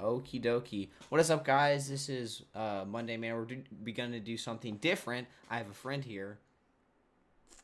Okie 0.00 0.42
dokie. 0.42 0.88
What 1.08 1.20
is 1.20 1.30
up, 1.30 1.44
guys? 1.44 1.88
This 1.88 2.08
is 2.08 2.42
uh, 2.54 2.84
Monday 2.86 3.16
Manna. 3.16 3.36
We're 3.36 3.44
do- 3.44 3.62
beginning 3.84 4.12
to 4.12 4.20
do 4.20 4.36
something 4.36 4.76
different. 4.78 5.28
I 5.48 5.58
have 5.58 5.70
a 5.70 5.74
friend 5.74 6.04
here. 6.04 6.38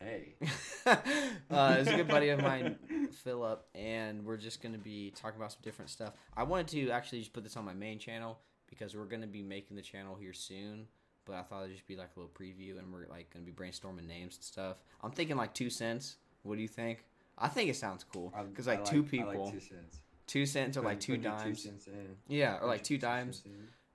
Hey. 0.00 0.34
uh, 0.86 1.76
it's 1.78 1.90
a 1.90 1.96
good 1.96 2.08
buddy 2.08 2.28
of 2.28 2.40
mine, 2.40 2.78
Philip, 3.24 3.66
and 3.74 4.24
we're 4.24 4.36
just 4.36 4.62
going 4.62 4.72
to 4.72 4.78
be 4.78 5.12
talking 5.14 5.38
about 5.38 5.52
some 5.52 5.60
different 5.62 5.90
stuff. 5.90 6.12
I 6.36 6.44
wanted 6.44 6.68
to 6.68 6.90
actually 6.90 7.18
just 7.18 7.32
put 7.32 7.42
this 7.42 7.56
on 7.56 7.64
my 7.64 7.74
main 7.74 7.98
channel 7.98 8.38
because 8.68 8.94
we're 8.94 9.06
going 9.06 9.22
to 9.22 9.26
be 9.26 9.42
making 9.42 9.76
the 9.76 9.82
channel 9.82 10.14
here 10.14 10.32
soon. 10.32 10.86
But 11.26 11.34
I 11.34 11.42
thought 11.42 11.64
it'd 11.64 11.74
just 11.74 11.86
be 11.86 11.96
like 11.96 12.10
a 12.16 12.20
little 12.20 12.32
preview, 12.32 12.78
and 12.78 12.92
we're 12.92 13.08
like 13.08 13.32
going 13.34 13.44
to 13.44 13.52
be 13.52 13.52
brainstorming 13.52 14.06
names 14.06 14.36
and 14.36 14.44
stuff. 14.44 14.76
I'm 15.02 15.10
thinking 15.10 15.36
like 15.36 15.52
two 15.52 15.68
cents. 15.68 16.16
What 16.44 16.54
do 16.54 16.62
you 16.62 16.68
think? 16.68 17.04
I 17.36 17.48
think 17.48 17.68
it 17.68 17.76
sounds 17.76 18.04
cool 18.04 18.32
because 18.50 18.68
I 18.68 18.76
like, 18.76 18.84
two 18.84 19.02
people, 19.02 19.28
like 19.28 19.52
two 19.52 19.60
cents. 19.60 19.98
Two 20.30 20.46
cents 20.46 20.76
or 20.76 20.82
like 20.82 21.00
two 21.00 21.16
dimes. 21.16 21.42
Two 21.62 21.68
cents 21.68 21.86
in. 21.88 22.16
Yeah, 22.28 22.58
or 22.60 22.66
like 22.68 22.84
two 22.84 22.98
dimes. 22.98 23.42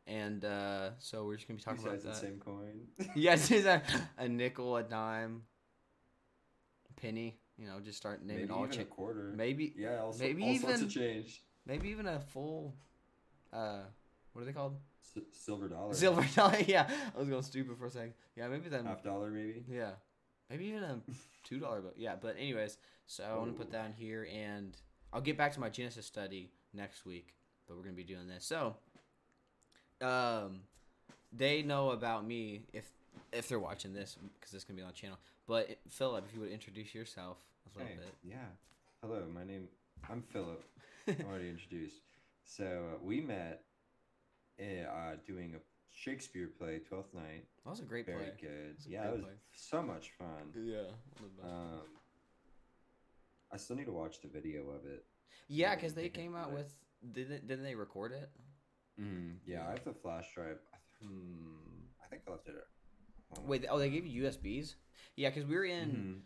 And 0.07 0.43
uh, 0.45 0.89
so 0.99 1.25
we're 1.25 1.35
just 1.35 1.47
gonna 1.47 1.57
be 1.57 1.63
talking 1.63 1.79
about 1.81 1.93
sides 2.01 2.05
of 2.05 2.13
the 2.13 2.19
that. 2.19 2.27
same 2.27 2.39
coin. 2.39 2.87
Yes, 3.15 3.49
it's 3.49 3.65
a, 3.65 3.81
a 4.17 4.27
nickel, 4.27 4.75
a 4.77 4.83
dime, 4.83 5.43
a 6.89 7.01
penny. 7.01 7.37
You 7.57 7.67
know, 7.67 7.79
just 7.79 7.97
start 7.97 8.21
naming 8.23 8.43
Maybe 8.43 8.53
all 8.53 8.63
even 8.65 8.75
cha- 8.75 8.81
a 8.81 8.85
quarter. 8.85 9.33
maybe 9.35 9.73
Yeah, 9.77 10.01
all, 10.01 10.11
so- 10.13 10.23
maybe 10.23 10.43
all 10.43 10.55
sorts 10.57 10.75
even- 10.75 10.85
of 10.85 10.91
change. 10.93 11.41
maybe 11.65 11.89
even 11.89 12.05
a 12.07 12.19
full. 12.19 12.75
Uh, 13.53 13.79
what 14.33 14.41
are 14.41 14.45
they 14.45 14.51
called? 14.51 14.75
S- 15.15 15.23
silver 15.31 15.69
dollar. 15.69 15.93
Silver 15.93 16.27
dollar. 16.35 16.59
Yeah, 16.67 16.87
I 17.15 17.17
was 17.19 17.29
going 17.29 17.41
stupid 17.43 17.77
for 17.77 17.85
a 17.87 17.91
second. 17.91 18.13
Yeah, 18.35 18.47
maybe 18.49 18.67
then. 18.69 18.85
Half 18.85 19.03
dollar 19.03 19.29
maybe. 19.31 19.63
Yeah, 19.71 19.91
maybe 20.49 20.65
even 20.65 20.83
a 20.83 20.99
two 21.45 21.59
dollar 21.59 21.79
bill. 21.81 21.93
Yeah, 21.95 22.15
but 22.21 22.35
anyways, 22.37 22.77
so 23.07 23.23
I 23.23 23.35
want 23.37 23.53
to 23.53 23.57
put 23.57 23.71
that 23.71 23.85
in 23.85 23.93
here, 23.93 24.27
and 24.31 24.75
I'll 25.15 25.21
get 25.21 25.37
back 25.37 25.53
to 25.53 25.61
my 25.61 25.69
Genesis 25.69 26.05
study 26.05 26.51
next 26.73 27.05
week. 27.05 27.33
But 27.67 27.77
we're 27.77 27.83
gonna 27.83 27.95
be 27.95 28.03
doing 28.03 28.27
this. 28.27 28.45
So, 28.45 28.75
um, 30.01 30.59
they 31.31 31.61
know 31.63 31.91
about 31.91 32.27
me 32.27 32.63
if 32.73 32.83
if 33.31 33.47
they're 33.47 33.59
watching 33.59 33.93
this 33.93 34.17
because 34.39 34.51
this 34.51 34.61
is 34.61 34.65
gonna 34.65 34.75
be 34.77 34.83
on 34.83 34.89
the 34.89 34.93
channel. 34.93 35.17
But 35.47 35.77
Philip, 35.89 36.25
if 36.27 36.33
you 36.35 36.41
would 36.41 36.51
introduce 36.51 36.93
yourself 36.93 37.37
a 37.73 37.79
little 37.79 37.93
Hey, 37.93 37.99
bit. 37.99 38.13
yeah. 38.23 38.45
Hello, 39.01 39.23
my 39.33 39.43
name. 39.45 39.67
I'm 40.09 40.21
Philip. 40.21 40.63
I'm 41.07 41.25
already 41.29 41.49
introduced. 41.49 42.01
So 42.43 42.65
uh, 42.65 42.97
we 43.01 43.21
met 43.21 43.63
uh, 44.59 45.15
doing 45.25 45.55
a 45.55 45.59
Shakespeare 45.91 46.49
play, 46.59 46.79
Twelfth 46.79 47.13
Night. 47.13 47.45
That 47.63 47.69
was 47.69 47.79
a 47.79 47.83
great 47.83 48.05
Very 48.05 48.17
play. 48.17 48.31
good. 48.41 48.75
It's 48.75 48.85
a 48.85 48.89
Yeah, 48.89 49.07
it 49.07 49.13
was 49.13 49.21
play. 49.21 49.31
so 49.53 49.81
much 49.81 50.11
fun. 50.19 50.51
Yeah. 50.55 50.81
one 50.81 50.91
of 51.23 51.35
the 51.37 51.41
best. 51.41 51.53
Um, 51.53 51.79
I 53.51 53.57
still 53.57 53.75
need 53.75 53.85
to 53.85 53.91
watch 53.91 54.21
the 54.21 54.27
video 54.27 54.61
of 54.69 54.85
it. 54.85 55.05
yeah, 55.47 55.69
yeah, 55.69 55.75
because 55.75 55.93
they 55.93 56.09
came 56.09 56.35
out 56.35 56.51
with 56.51 56.73
didn't 57.11 57.47
didn't 57.47 57.63
they 57.63 57.75
record 57.75 58.11
it? 58.11 58.29
Mm, 58.99 59.37
yeah, 59.45 59.57
Yeah. 59.59 59.67
I 59.67 59.71
have 59.71 59.83
the 59.83 59.93
flash 59.93 60.33
drive. 60.33 60.57
I 60.73 60.77
Hmm, 61.05 61.83
I 62.03 62.07
think 62.07 62.21
I 62.27 62.31
left 62.31 62.47
it. 62.47 62.55
Wait, 63.45 63.65
oh, 63.69 63.77
they 63.77 63.89
gave 63.89 64.05
you 64.05 64.23
USBs? 64.23 64.75
Yeah, 65.17 65.29
because 65.29 65.45
we 65.45 65.55
were 65.55 65.65
in. 65.65 65.89
Mhm. 65.89 66.21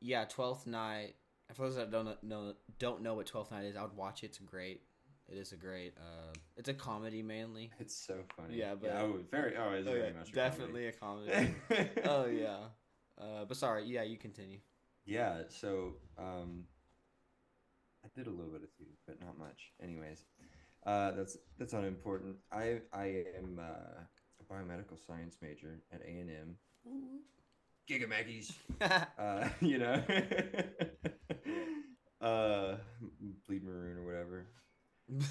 Yeah, 0.00 0.24
Twelfth 0.24 0.66
Night. 0.66 1.16
For 1.54 1.62
those 1.66 1.76
that 1.76 1.90
don't 1.90 2.20
know 2.22 2.54
don't 2.78 3.02
know 3.02 3.14
what 3.14 3.26
Twelfth 3.26 3.50
Night 3.52 3.64
is, 3.66 3.76
I 3.76 3.82
would 3.82 3.96
watch 3.96 4.22
it. 4.24 4.26
It's 4.26 4.38
great. 4.38 4.82
It 5.28 5.36
is 5.38 5.52
a 5.52 5.56
great. 5.56 5.94
Uh, 5.98 6.32
it's 6.56 6.68
a 6.68 6.74
comedy 6.74 7.22
mainly. 7.22 7.70
It's 7.78 7.94
so 7.94 8.22
funny. 8.36 8.56
Yeah, 8.56 8.74
but- 8.74 8.90
oh, 8.92 9.20
very. 9.30 9.56
Oh, 9.56 9.72
it's 9.72 9.86
Oh, 9.86 9.92
very 9.92 10.08
yeah, 10.08 10.18
much 10.18 10.32
definitely 10.32 10.86
a 10.86 10.92
comedy. 10.92 11.54
comedy. 11.68 11.90
oh 12.04 12.26
yeah. 12.26 12.68
Uh, 13.18 13.44
but 13.44 13.56
sorry, 13.56 13.84
yeah, 13.86 14.02
you 14.02 14.16
continue. 14.16 14.58
Yeah, 15.06 15.42
so 15.48 15.94
um, 16.18 16.64
I 18.04 18.08
did 18.16 18.26
a 18.26 18.30
little 18.30 18.50
bit 18.52 18.62
of 18.62 18.70
theater, 18.76 18.94
but 19.06 19.20
not 19.20 19.38
much. 19.38 19.70
Anyways, 19.82 20.24
uh, 20.84 21.12
that's 21.12 21.36
that's 21.58 21.72
unimportant. 21.74 22.36
I 22.52 22.80
I 22.92 23.24
am 23.38 23.60
uh, 23.60 24.00
a 24.40 24.44
biomedical 24.52 24.98
science 25.06 25.36
major 25.40 25.80
at 25.92 26.00
A 26.02 26.08
and 26.10 26.30
M. 26.30 26.56
Gig 27.86 28.02
'em 28.02 28.10
Aggies. 28.10 28.52
Uh, 29.18 29.48
you 29.60 29.78
know, 29.78 30.02
uh, 32.20 32.76
bleed 33.46 33.62
maroon 33.64 33.98
or 33.98 34.04
whatever. 34.04 34.46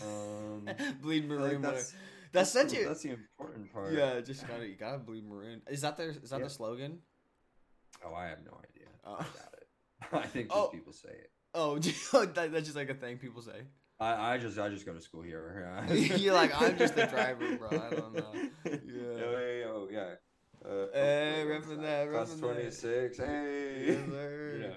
Um, 0.02 0.69
bleed 1.02 1.28
maroon. 1.28 1.62
whatever. 1.62 1.75
that's 1.75 1.94
That's 2.31 2.52
such 2.52 2.69
the- 2.72 2.85
that's 2.85 3.03
the 3.03 3.12
important 3.12 3.72
part. 3.74 3.94
yeah. 3.94 4.22
Just 4.22 4.47
gotta 4.47 4.68
you 4.68 4.75
gotta 4.75 5.00
bleed 5.00 5.25
maroon. 5.28 5.62
Is 5.69 5.81
that 5.81 5.97
their 5.97 6.09
is 6.09 6.30
that 6.30 6.40
Yeah. 6.40 6.46
the 6.46 6.50
slogan? 6.50 7.00
Oh, 8.06 8.14
I 8.14 8.28
have 8.28 8.40
no 8.46 8.58
idea. 8.58 8.88
Oh. 9.06 9.25
I 10.11 10.16
doubt 10.16 10.23
it. 10.23 10.25
I 10.25 10.27
think 10.29 10.49
just 10.49 10.59
Oh. 10.59 10.67
people 10.67 10.93
say 10.93 11.09
it. 11.09 11.31
Oh, 11.53 11.77
that, 11.79 12.51
that's 12.51 12.66
just 12.66 12.75
like 12.75 12.89
a 12.89 12.93
thing 12.95 13.17
people 13.17 13.41
say. 13.41 13.61
I, 13.99 14.33
I 14.33 14.38
just 14.38 14.59
I 14.59 14.67
just 14.69 14.85
go 14.85 14.93
to 14.93 14.99
school 15.01 15.21
here. 15.21 15.69
You're 15.89 16.33
like, 16.33 16.59
"I'm 16.61 16.77
just 16.77 16.95
the 16.95 17.05
driver, 17.05 17.55
bro. 17.55 17.69
I 17.69 17.95
don't 17.95 18.13
know." 18.13 18.31
Yeah. 18.66 18.71
Yeah. 18.73 19.23
Oh, 19.23 19.38
hey, 19.38 19.63
oh, 19.66 19.88
yeah. 19.89 19.99
Uh, 20.66 20.88
Hey, 20.93 21.43
oh, 21.43 21.47
repping 21.47 21.81
that, 21.81 22.11
Class 22.11 22.31
that. 22.33 22.39
twenty 22.39 22.71
six. 22.71 23.17
Hey. 23.19 23.97
Yeah. 24.59 24.67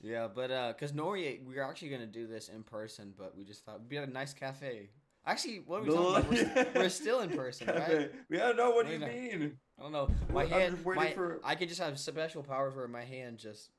Yeah, 0.00 0.28
but 0.32 0.50
uh, 0.50 0.72
cause 0.74 0.92
Nori, 0.92 1.44
we 1.44 1.54
were 1.56 1.64
actually 1.64 1.88
gonna 1.88 2.06
do 2.06 2.26
this 2.26 2.48
in 2.48 2.62
person, 2.62 3.12
but 3.18 3.36
we 3.36 3.44
just 3.44 3.64
thought 3.64 3.80
we'd 3.80 3.88
be 3.88 3.98
at 3.98 4.08
a 4.08 4.10
nice 4.12 4.32
cafe. 4.32 4.90
Actually, 5.26 5.56
what 5.66 5.80
are 5.80 5.84
we 5.84 5.90
talking 5.90 6.40
about? 6.40 6.54
We're, 6.74 6.82
we're 6.82 6.88
still 6.88 7.20
in 7.20 7.30
person, 7.30 7.66
right? 7.66 8.12
Yeah. 8.30 8.52
No. 8.52 8.70
What 8.70 8.86
do 8.86 8.92
you 8.92 9.00
mean? 9.00 9.58
I 9.78 9.82
don't 9.82 9.92
know. 9.92 10.08
My 10.32 10.46
hand, 10.46 10.78
my, 10.84 11.10
for- 11.10 11.40
I 11.44 11.56
could 11.56 11.68
just 11.68 11.80
have 11.80 11.98
special 11.98 12.42
powers 12.42 12.74
where 12.76 12.86
my 12.88 13.02
hand 13.04 13.38
just. 13.38 13.70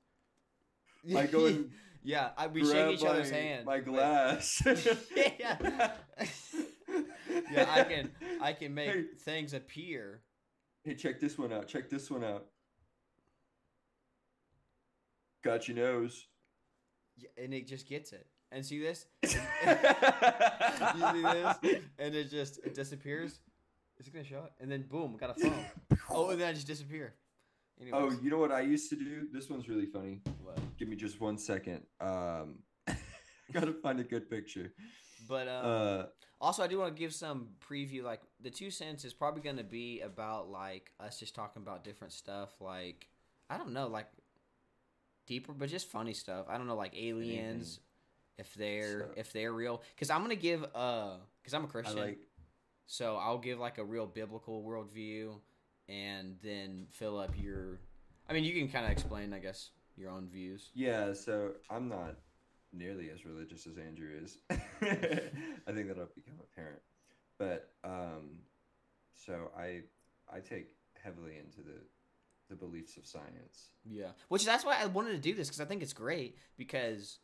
I 1.15 1.25
go 1.27 1.45
and 1.45 1.71
yeah, 2.03 2.29
I, 2.37 2.47
we 2.47 2.63
shake 2.65 2.93
each 2.99 3.05
other's 3.05 3.31
my- 3.31 3.37
hand. 3.37 3.65
My 3.65 3.79
glass. 3.79 4.61
yeah. 5.39 5.91
yeah, 7.51 7.65
I 7.69 7.83
can. 7.83 8.11
I 8.41 8.53
can 8.53 8.73
make 8.73 8.89
Hey. 8.91 9.03
things 9.19 9.53
appear. 9.53 10.21
Hey, 10.83 10.95
check 10.95 11.19
this 11.19 11.37
one 11.37 11.51
out. 11.51 11.67
Check 11.67 11.89
this 11.89 12.09
one 12.09 12.23
out. 12.23 12.45
Got 15.43 15.67
your 15.67 15.77
nose. 15.77 16.27
Yeah, 17.17 17.29
and 17.43 17.53
it 17.53 17.67
just 17.67 17.87
gets 17.87 18.11
it. 18.13 18.25
And 18.51 18.65
see 18.65 18.79
this? 18.79 19.05
you 19.23 19.29
see 19.29 19.37
this? 21.21 21.57
And 21.99 22.15
it 22.15 22.29
just 22.29 22.59
it 22.63 22.73
disappears. 22.73 23.39
Is 23.99 24.07
it 24.07 24.13
gonna 24.13 24.23
show 24.25 24.43
it? 24.45 24.53
And 24.61 24.71
then 24.71 24.83
boom, 24.83 25.17
got 25.19 25.31
a 25.37 25.41
phone. 25.41 25.65
Oh, 26.09 26.29
and 26.29 26.39
then 26.39 26.47
I 26.47 26.53
just 26.53 26.67
disappear. 26.67 27.15
Oh, 27.93 28.11
you 28.21 28.29
know 28.29 28.37
what 28.39 28.51
I 28.51 28.61
used 28.61 28.89
to 28.89 28.95
do? 28.95 29.27
This 29.31 29.49
one's 29.49 29.69
really 29.69 29.85
funny. 29.85 30.21
what? 30.43 30.59
Give 30.77 30.87
me 30.87 30.95
just 30.95 31.19
one 31.21 31.37
second. 31.37 31.83
Um, 32.01 32.59
gotta 33.53 33.73
find 33.73 33.99
a 33.99 34.03
good 34.03 34.29
picture. 34.29 34.73
But 35.27 35.47
um, 35.47 35.65
Uh, 35.65 36.03
also, 36.39 36.63
I 36.63 36.67
do 36.67 36.79
want 36.79 36.95
to 36.95 36.99
give 36.99 37.13
some 37.13 37.49
preview. 37.59 38.03
Like 38.03 38.21
the 38.41 38.49
two 38.49 38.71
cents 38.71 39.05
is 39.05 39.13
probably 39.13 39.41
going 39.41 39.57
to 39.57 39.63
be 39.63 40.01
about 40.01 40.49
like 40.49 40.91
us 40.99 41.19
just 41.19 41.35
talking 41.35 41.61
about 41.61 41.83
different 41.83 42.13
stuff. 42.13 42.49
Like 42.59 43.07
I 43.49 43.57
don't 43.57 43.73
know, 43.73 43.87
like 43.87 44.07
deeper, 45.27 45.53
but 45.53 45.69
just 45.69 45.89
funny 45.89 46.13
stuff. 46.13 46.45
I 46.49 46.57
don't 46.57 46.67
know, 46.67 46.75
like 46.75 46.95
aliens, 46.97 47.79
if 48.37 48.53
they're 48.55 48.99
So- 49.01 49.13
if 49.17 49.33
they're 49.33 49.53
real. 49.53 49.81
Because 49.95 50.09
I'm 50.09 50.21
gonna 50.21 50.35
give 50.35 50.65
uh, 50.75 51.17
because 51.41 51.53
I'm 51.53 51.63
a 51.65 51.67
Christian, 51.67 51.97
like. 51.97 52.19
so 52.85 53.17
I'll 53.17 53.39
give 53.39 53.59
like 53.59 53.77
a 53.77 53.85
real 53.85 54.05
biblical 54.05 54.63
worldview, 54.63 55.39
and 55.89 56.35
then 56.43 56.87
Philip 56.91 57.33
your. 57.37 57.79
I 58.29 58.33
mean, 58.33 58.43
you 58.43 58.53
can 58.53 58.67
kind 58.69 58.85
of 58.85 58.91
explain, 58.91 59.33
I 59.33 59.39
guess, 59.39 59.69
your 59.95 60.11
own 60.11 60.27
views. 60.27 60.69
Yeah, 60.73 61.13
so 61.13 61.51
I'm 61.69 61.87
not 61.87 62.15
nearly 62.73 63.09
as 63.09 63.25
religious 63.25 63.65
as 63.67 63.77
Andrew 63.77 64.09
is. 64.21 64.37
I 64.49 65.71
think 65.71 65.87
that'll 65.87 66.09
become 66.15 66.39
apparent. 66.41 66.81
But 67.39 67.69
um, 67.83 68.39
so 69.13 69.51
I 69.57 69.81
I 70.31 70.39
take 70.39 70.75
heavily 71.01 71.37
into 71.37 71.61
the 71.61 71.79
the 72.49 72.55
beliefs 72.55 72.97
of 72.97 73.05
science. 73.05 73.71
Yeah, 73.85 74.11
which 74.29 74.45
that's 74.45 74.65
why 74.65 74.77
I 74.81 74.85
wanted 74.85 75.11
to 75.11 75.19
do 75.19 75.33
this 75.33 75.47
because 75.47 75.61
I 75.61 75.65
think 75.65 75.81
it's 75.81 75.93
great 75.93 76.37
because 76.57 77.19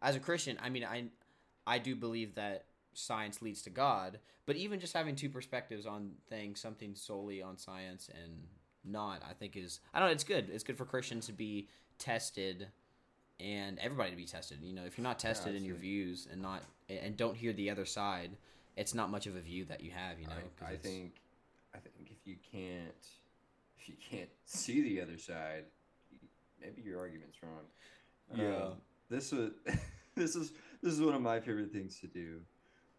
as 0.00 0.16
a 0.16 0.20
Christian, 0.20 0.58
I 0.62 0.68
mean, 0.68 0.84
I 0.84 1.04
I 1.66 1.78
do 1.78 1.94
believe 1.94 2.34
that 2.34 2.66
science 2.94 3.42
leads 3.42 3.62
to 3.62 3.70
God, 3.70 4.18
but 4.46 4.56
even 4.56 4.80
just 4.80 4.92
having 4.92 5.16
two 5.16 5.28
perspectives 5.28 5.86
on 5.86 6.12
things, 6.28 6.60
something 6.60 6.94
solely 6.94 7.42
on 7.42 7.56
science 7.56 8.10
and 8.22 8.34
not, 8.84 9.22
I 9.28 9.32
think 9.32 9.56
is 9.56 9.80
I 9.94 9.98
don't 9.98 10.08
know, 10.08 10.12
it's 10.12 10.24
good. 10.24 10.50
It's 10.52 10.64
good 10.64 10.76
for 10.76 10.84
Christians 10.84 11.26
to 11.26 11.32
be 11.32 11.68
tested 11.98 12.68
and 13.40 13.78
everybody 13.78 14.10
to 14.10 14.16
be 14.16 14.24
tested. 14.24 14.58
You 14.62 14.74
know, 14.74 14.84
if 14.84 14.98
you're 14.98 15.02
not 15.02 15.18
tested 15.18 15.54
in 15.54 15.64
your 15.64 15.76
views 15.76 16.28
and 16.30 16.42
not 16.42 16.62
and 16.88 17.16
don't 17.16 17.36
hear 17.36 17.52
the 17.52 17.70
other 17.70 17.84
side, 17.84 18.36
it's 18.76 18.94
not 18.94 19.10
much 19.10 19.26
of 19.26 19.36
a 19.36 19.40
view 19.40 19.64
that 19.66 19.82
you 19.82 19.90
have. 19.90 20.18
You 20.18 20.26
know, 20.26 20.32
I, 20.66 20.72
I 20.72 20.76
think 20.76 21.20
I 21.74 21.78
think 21.78 22.10
if 22.10 22.26
you 22.26 22.36
can't 22.50 23.06
if 23.78 23.88
you 23.88 23.94
can't 24.10 24.30
see 24.44 24.82
the 24.82 25.00
other 25.00 25.18
side, 25.18 25.64
maybe 26.60 26.82
your 26.82 26.98
argument's 27.00 27.38
wrong. 27.42 27.64
Yeah. 28.34 28.66
Um, 28.66 28.72
this 29.10 29.32
was 29.32 29.50
this 30.14 30.36
is 30.36 30.52
this 30.82 30.92
is 30.92 31.00
one 31.00 31.14
of 31.14 31.22
my 31.22 31.40
favorite 31.40 31.72
things 31.72 31.98
to 32.00 32.06
do 32.06 32.40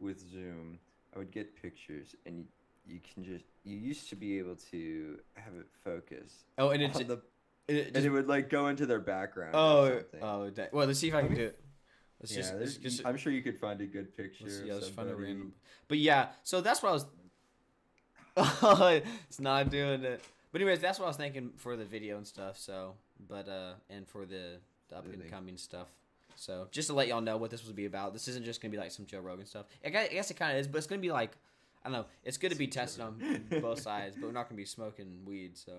with 0.03 0.19
Zoom. 0.31 0.79
I 1.15 1.19
would 1.19 1.31
get 1.31 1.61
pictures 1.61 2.15
and 2.25 2.37
you 2.37 2.45
you 2.85 2.99
can 3.13 3.23
just 3.23 3.45
you 3.63 3.77
used 3.77 4.09
to 4.09 4.15
be 4.15 4.37
able 4.39 4.55
to 4.71 5.17
have 5.35 5.53
it 5.53 5.67
focus 5.83 6.43
Oh, 6.57 6.69
and 6.69 6.83
it's 6.83 6.97
the 6.99 7.21
it 7.67 7.85
and 7.87 7.95
just 7.95 8.05
it 8.05 8.09
would 8.09 8.27
like 8.27 8.49
go 8.49 8.67
into 8.67 8.85
their 8.85 8.99
background. 8.99 9.55
Oh, 9.55 10.01
oh, 10.21 10.49
da- 10.49 10.67
well, 10.73 10.85
let's 10.85 10.99
see 10.99 11.07
if 11.07 11.15
I 11.15 11.21
can 11.21 11.33
do 11.33 11.45
it. 11.45 11.59
It's 12.19 12.31
yeah, 12.31 12.37
just, 12.37 12.53
it's 12.53 12.77
just 12.77 13.05
I'm 13.05 13.17
sure 13.17 13.31
you 13.31 13.41
could 13.41 13.59
find 13.59 13.79
a 13.81 13.85
good 13.85 14.15
picture. 14.15 14.45
let's, 14.45 14.61
yeah, 14.65 14.73
let's 14.73 14.89
find 14.89 15.09
a 15.09 15.15
random. 15.15 15.53
But 15.87 15.97
yeah, 15.97 16.27
so 16.43 16.61
that's 16.61 16.83
what 16.83 16.89
I 16.89 16.93
was. 16.93 17.05
it's 19.29 19.39
not 19.39 19.69
doing 19.69 20.03
it. 20.03 20.21
But 20.51 20.61
anyways, 20.61 20.79
that's 20.79 20.99
what 20.99 21.05
I 21.05 21.07
was 21.09 21.17
thinking 21.17 21.51
for 21.57 21.75
the 21.75 21.85
video 21.85 22.17
and 22.17 22.27
stuff. 22.27 22.57
So, 22.57 22.95
but 23.29 23.47
uh, 23.47 23.73
and 23.89 24.07
for 24.07 24.25
the 24.25 24.59
the 24.89 24.97
up 24.97 25.05
and 25.05 25.29
coming 25.29 25.57
stuff. 25.57 25.87
So 26.35 26.67
just 26.71 26.87
to 26.87 26.93
let 26.93 27.07
y'all 27.07 27.21
know 27.21 27.37
what 27.37 27.51
this 27.51 27.65
will 27.65 27.73
be 27.73 27.85
about. 27.85 28.13
This 28.13 28.27
isn't 28.27 28.45
just 28.45 28.61
gonna 28.61 28.71
be 28.71 28.77
like 28.77 28.91
some 28.91 29.05
Joe 29.05 29.19
Rogan 29.19 29.45
stuff. 29.45 29.65
I 29.85 29.89
guess, 29.89 30.09
I 30.09 30.13
guess 30.13 30.31
it 30.31 30.35
kind 30.35 30.53
of 30.53 30.59
is, 30.59 30.67
but 30.67 30.77
it's 30.79 30.87
gonna 30.87 31.01
be 31.01 31.11
like 31.11 31.37
I 31.85 31.89
don't 31.89 31.99
know. 31.99 32.05
It's 32.23 32.37
good 32.37 32.51
to 32.51 32.57
be 32.57 32.67
tested 32.67 33.01
on 33.03 33.45
both 33.61 33.81
sides, 33.89 34.15
but 34.15 34.25
we're 34.27 34.31
not 34.33 34.47
gonna 34.47 34.57
be 34.57 34.65
smoking 34.65 35.19
weed. 35.25 35.57
So, 35.57 35.71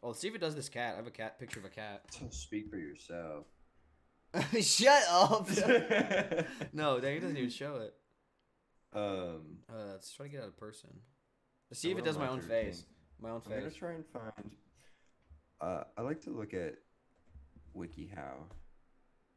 well, 0.00 0.10
let's 0.10 0.20
see 0.20 0.28
if 0.28 0.34
it 0.34 0.40
does 0.40 0.54
this 0.54 0.68
cat. 0.68 0.94
I 0.94 0.96
have 0.96 1.06
a 1.06 1.10
cat 1.10 1.38
picture 1.40 1.58
of 1.58 1.66
a 1.66 1.70
cat. 1.70 2.04
Speak 2.30 2.70
for 2.70 2.76
yourself. 2.76 3.46
Shut 4.60 5.02
up. 5.10 5.48
no, 6.72 7.00
dang, 7.00 7.16
it 7.16 7.20
doesn't 7.20 7.36
even 7.36 7.50
show 7.50 7.76
it. 7.76 7.94
um, 8.94 9.58
Uh, 9.68 9.92
let's 9.92 10.12
try 10.12 10.26
to 10.26 10.32
get 10.32 10.42
out 10.42 10.48
of 10.48 10.56
person. 10.56 10.90
Let's 11.70 11.80
see 11.80 11.90
if 11.90 11.98
it 11.98 12.04
does 12.04 12.16
my 12.18 12.26
my 12.26 12.32
own 12.32 12.40
face. 12.40 12.76
thing. 12.80 12.86
My 13.20 13.30
own 13.30 13.40
face. 13.40 13.52
I'm 13.54 13.58
gonna 13.60 13.70
try 13.70 13.92
and 13.92 14.06
find. 14.06 14.50
Uh, 15.60 15.84
I 15.96 16.02
like 16.02 16.20
to 16.22 16.30
look 16.30 16.54
at 16.54 16.76
WikiHow 17.76 18.44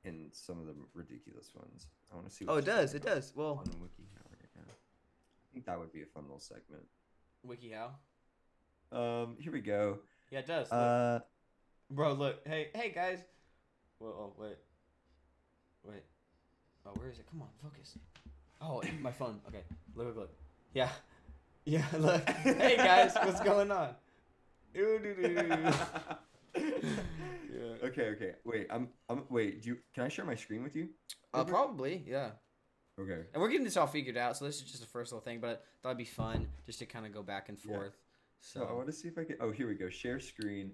and 0.05 0.29
some 0.31 0.59
of 0.59 0.67
the 0.67 0.73
ridiculous 0.93 1.49
ones. 1.55 1.87
I 2.11 2.15
want 2.15 2.27
to 2.29 2.33
see. 2.33 2.45
Oh, 2.47 2.57
it 2.57 2.65
does. 2.65 2.93
It 2.93 3.03
does. 3.03 3.33
Well, 3.35 3.59
on 3.59 3.65
WikiHow 3.65 4.23
right 4.29 4.49
now. 4.55 4.71
I 4.71 5.53
think 5.53 5.65
that 5.65 5.79
would 5.79 5.91
be 5.93 6.01
a 6.01 6.05
fun 6.05 6.23
little 6.23 6.39
segment. 6.39 6.83
WikiHow. 7.47 7.89
Um, 8.91 9.35
here 9.39 9.51
we 9.51 9.61
go. 9.61 9.99
Yeah, 10.31 10.39
it 10.39 10.47
does. 10.47 10.71
Look. 10.71 10.79
Uh, 10.79 11.19
Bro, 11.89 12.13
look. 12.13 12.47
Hey, 12.47 12.69
hey, 12.73 12.91
guys. 12.93 13.19
Whoa, 13.99 14.07
oh, 14.07 14.33
wait. 14.41 14.57
Wait. 15.83 16.03
Oh, 16.85 16.91
where 16.95 17.09
is 17.09 17.19
it? 17.19 17.25
Come 17.29 17.41
on, 17.41 17.49
focus. 17.61 17.97
Oh, 18.61 18.81
my 19.01 19.11
phone. 19.11 19.39
Okay. 19.47 19.63
Look, 19.95 20.07
look, 20.07 20.17
look. 20.17 20.31
Yeah. 20.73 20.89
Yeah, 21.63 21.85
look. 21.95 22.27
hey, 22.27 22.75
guys. 22.75 23.13
What's 23.21 23.39
going 23.41 23.71
on? 23.71 23.93
okay, 27.91 28.07
okay. 28.15 28.31
Wait, 28.45 28.67
I'm. 28.69 28.89
I'm. 29.09 29.25
Wait. 29.29 29.61
Do 29.61 29.69
you? 29.69 29.77
Can 29.93 30.03
I 30.03 30.07
share 30.09 30.25
my 30.25 30.35
screen 30.35 30.63
with 30.63 30.75
you? 30.75 30.89
Uh, 31.33 31.43
probably, 31.43 32.03
yeah. 32.07 32.31
Okay. 32.99 33.21
And 33.33 33.41
we're 33.41 33.49
getting 33.49 33.63
this 33.63 33.77
all 33.77 33.87
figured 33.87 34.17
out, 34.17 34.35
so 34.37 34.45
this 34.45 34.57
is 34.57 34.63
just 34.63 34.81
the 34.81 34.87
first 34.87 35.11
little 35.11 35.23
thing, 35.23 35.39
but 35.39 35.49
I 35.49 35.77
thought 35.81 35.89
it'd 35.89 35.97
be 35.97 36.05
fun 36.05 36.47
just 36.65 36.79
to 36.79 36.85
kind 36.85 37.05
of 37.05 37.13
go 37.13 37.23
back 37.23 37.49
and 37.49 37.57
Yeah. 37.63 37.75
forth. 37.75 37.93
So 38.39 38.63
I 38.63 38.73
want 38.73 38.87
to 38.87 38.93
see 38.93 39.07
if 39.07 39.17
I 39.17 39.23
can. 39.23 39.37
Oh, 39.39 39.51
here 39.51 39.67
we 39.67 39.75
go. 39.75 39.89
Share 39.89 40.19
screen. 40.19 40.73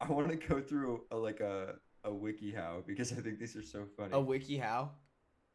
I 0.00 0.06
want 0.12 0.28
to 0.28 0.36
go 0.36 0.60
through 0.60 1.04
a, 1.10 1.16
like 1.16 1.40
a 1.40 1.74
a 2.04 2.10
WikiHow 2.10 2.86
because 2.86 3.12
I 3.12 3.16
think 3.16 3.38
these 3.40 3.56
are 3.56 3.62
so 3.62 3.86
funny. 3.96 4.12
a 4.12 4.16
WikiHow. 4.16 4.90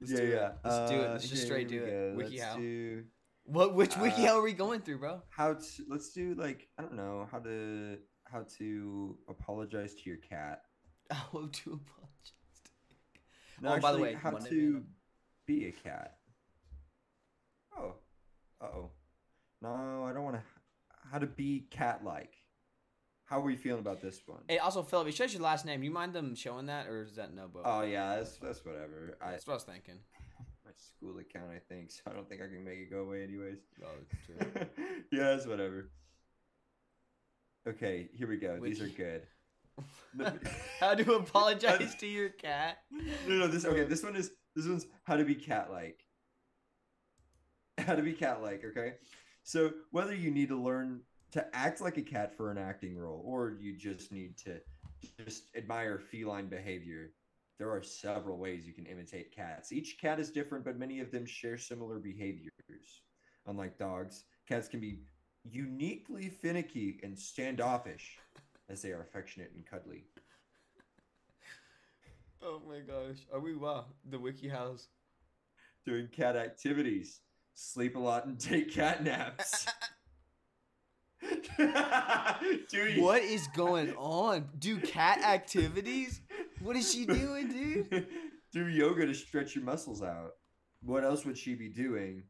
Let's 0.01 0.11
yeah, 0.11 0.17
do 0.19 0.23
it. 0.25 0.29
yeah. 0.33 0.51
Let's 0.65 0.91
do 0.91 0.97
it. 0.97 1.07
Uh, 1.07 1.11
Let's 1.13 1.29
just 1.29 1.45
straight 1.45 1.69
do 1.69 1.83
it. 1.83 1.89
go. 1.89 2.15
Let's 2.17 2.31
WikiHow. 2.33 2.55
do 2.57 3.03
What? 3.45 3.73
Which 3.75 3.95
Uh, 3.97 4.01
WikiHow 4.01 4.33
are 4.35 4.41
we 4.41 4.53
going 4.53 4.81
through, 4.81 4.99
bro? 4.99 5.21
how 5.29 5.53
to. 5.53 5.83
Let's 5.87 6.11
do 6.11 6.33
like 6.35 6.67
I 6.77 6.81
don't 6.81 6.95
know 6.95 7.27
how 7.31 7.39
to 7.39 7.97
how 8.33 8.43
to 8.57 9.15
apologize 9.29 9.93
to 9.93 10.09
your 10.09 10.17
cat. 10.17 10.63
I 11.11 11.15
to 11.31 11.37
apologize. 11.39 11.83
No, 13.61 13.75
Oh, 13.75 13.79
by 13.79 13.91
the 13.91 13.99
way, 13.99 14.13
how 14.13 14.31
to 14.31 14.83
be 15.45 15.67
a 15.67 15.71
cat. 15.71 16.17
Oh, 17.77 17.93
uh 18.59 18.65
oh. 18.65 18.89
No, 19.61 20.03
I 20.03 20.13
don't 20.13 20.23
want 20.23 20.35
to. 20.37 20.41
How 21.11 21.19
to 21.19 21.27
be 21.27 21.67
cat-like. 21.69 22.33
How 23.25 23.37
are 23.39 23.43
we 23.43 23.55
feeling 23.55 23.79
about 23.79 24.01
this 24.01 24.21
one? 24.25 24.41
Hey, 24.47 24.57
also, 24.57 24.83
Philip, 24.83 25.07
it 25.07 25.15
shows 25.15 25.33
your 25.33 25.43
last 25.43 25.65
name. 25.65 25.83
You 25.83 25.91
mind 25.91 26.13
them 26.13 26.35
showing 26.35 26.65
that, 26.65 26.87
or 26.87 27.03
is 27.03 27.15
that 27.15 27.33
no? 27.33 27.47
Bo? 27.47 27.61
Oh 27.63 27.81
yeah, 27.83 28.15
that's 28.15 28.37
that's 28.37 28.65
whatever. 28.65 29.17
I 29.21 29.31
That's 29.31 29.47
what 29.47 29.53
I 29.53 29.55
was 29.55 29.63
thinking. 29.63 29.99
my 30.65 30.71
school 30.75 31.19
account, 31.19 31.51
I 31.55 31.59
think, 31.69 31.91
so 31.91 32.01
I 32.07 32.13
don't 32.13 32.27
think 32.27 32.41
I 32.41 32.47
can 32.47 32.63
make 32.63 32.79
it 32.79 32.91
go 32.91 33.01
away 33.01 33.23
anyways. 33.23 33.59
Oh, 33.83 33.87
it's 34.01 34.25
true. 34.25 34.65
yeah, 35.11 35.35
it's 35.35 35.45
whatever. 35.45 35.89
Okay, 37.67 38.09
here 38.13 38.27
we 38.27 38.37
go. 38.37 38.59
These 38.59 38.81
are 38.81 38.87
good. 38.87 39.25
How 40.79 40.93
to 40.93 41.13
apologize 41.15 41.95
to 41.99 42.05
your 42.05 42.29
cat? 42.29 42.79
No, 42.91 43.35
no, 43.35 43.47
this 43.47 43.65
okay. 43.65 43.83
This 43.85 44.03
one 44.03 44.15
is 44.15 44.31
this 44.55 44.67
one's 44.67 44.85
how 45.03 45.15
to 45.15 45.23
be 45.23 45.33
cat-like. 45.33 46.01
How 47.79 47.95
to 47.95 48.03
be 48.03 48.13
cat-like. 48.13 48.63
Okay, 48.65 48.93
so 49.43 49.71
whether 49.91 50.13
you 50.13 50.29
need 50.29 50.49
to 50.49 50.61
learn 50.61 51.01
to 51.31 51.55
act 51.55 51.81
like 51.81 51.97
a 51.97 52.03
cat 52.03 52.35
for 52.37 52.51
an 52.51 52.57
acting 52.57 52.95
role, 52.95 53.23
or 53.25 53.57
you 53.59 53.75
just 53.75 54.11
need 54.11 54.37
to 54.39 54.59
just 55.25 55.45
admire 55.55 55.97
feline 55.97 56.47
behavior, 56.47 57.13
there 57.57 57.71
are 57.71 57.81
several 57.81 58.37
ways 58.37 58.67
you 58.67 58.73
can 58.73 58.85
imitate 58.85 59.35
cats. 59.35 59.71
Each 59.71 59.97
cat 59.99 60.19
is 60.19 60.29
different, 60.29 60.65
but 60.65 60.77
many 60.77 60.99
of 60.99 61.11
them 61.11 61.25
share 61.25 61.57
similar 61.57 61.97
behaviors. 61.97 62.51
Unlike 63.47 63.79
dogs, 63.79 64.25
cats 64.47 64.67
can 64.67 64.79
be 64.79 64.99
uniquely 65.49 66.29
finicky 66.29 66.99
and 67.03 67.17
standoffish, 67.17 68.17
as 68.69 68.81
they 68.81 68.91
are 68.91 69.01
affectionate 69.01 69.51
and 69.55 69.65
cuddly. 69.65 70.05
Oh 72.41 72.61
my 72.67 72.79
gosh, 72.79 73.17
are 73.33 73.39
we 73.39 73.55
wow? 73.55 73.85
The 74.09 74.17
WikiHows. 74.17 74.87
doing 75.85 76.07
cat 76.07 76.35
activities, 76.35 77.21
sleep 77.53 77.95
a 77.95 77.99
lot 77.99 78.25
and 78.25 78.39
take 78.39 78.73
cat 78.73 79.03
naps. 79.03 79.65
Dude, 82.69 83.01
What 83.01 83.21
is 83.21 83.47
going 83.55 83.93
on? 83.95 84.49
Do 84.59 84.77
cat 84.79 85.21
activities? 85.23 86.19
What 86.61 86.75
is 86.75 86.91
she 86.91 87.05
doing, 87.05 87.49
dude? 87.49 88.07
Do 88.51 88.67
yoga 88.67 89.05
to 89.05 89.13
stretch 89.13 89.55
your 89.55 89.63
muscles 89.63 90.01
out. 90.03 90.31
What 90.81 91.03
else 91.03 91.25
would 91.25 91.37
she 91.37 91.55
be 91.55 91.69
doing? 91.69 92.23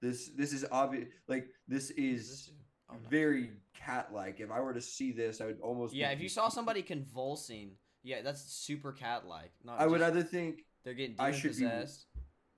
This 0.00 0.28
this 0.36 0.52
is 0.52 0.64
obvious. 0.70 1.08
Like 1.26 1.48
this 1.66 1.90
is 1.90 2.50
Oh, 2.90 2.94
no. 2.94 3.08
very 3.10 3.50
cat-like. 3.74 4.40
If 4.40 4.50
I 4.50 4.60
were 4.60 4.72
to 4.72 4.80
see 4.80 5.12
this, 5.12 5.42
I 5.42 5.46
would 5.46 5.60
almost. 5.60 5.92
be 5.92 5.98
Yeah, 6.00 6.10
if 6.10 6.22
you 6.22 6.28
saw 6.30 6.48
somebody 6.48 6.80
convulsing, 6.80 7.72
yeah, 8.02 8.22
that's 8.22 8.40
super 8.50 8.92
cat-like. 8.92 9.52
Not 9.62 9.78
I 9.78 9.86
would 9.86 10.00
either 10.00 10.22
think 10.22 10.64
they're 10.84 10.94
getting 10.94 11.16
I 11.18 11.30
should 11.32 11.42
be- 11.56 11.64
possessed. 11.64 12.06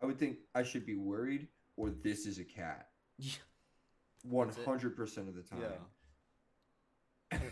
I 0.01 0.07
would 0.07 0.19
think 0.21 0.37
I 0.55 0.63
should 0.63 0.87
be 0.87 0.95
worried, 0.95 1.49
or 1.77 1.91
this 1.91 2.27
is 2.27 2.39
a 2.39 2.45
cat. 2.45 2.91
Yeah. 3.19 3.33
One 4.23 4.51
hundred 4.65 4.95
percent 4.97 5.29
of 5.29 5.35
the 5.35 5.43
time. 5.43 5.63
Yeah. 7.33 7.39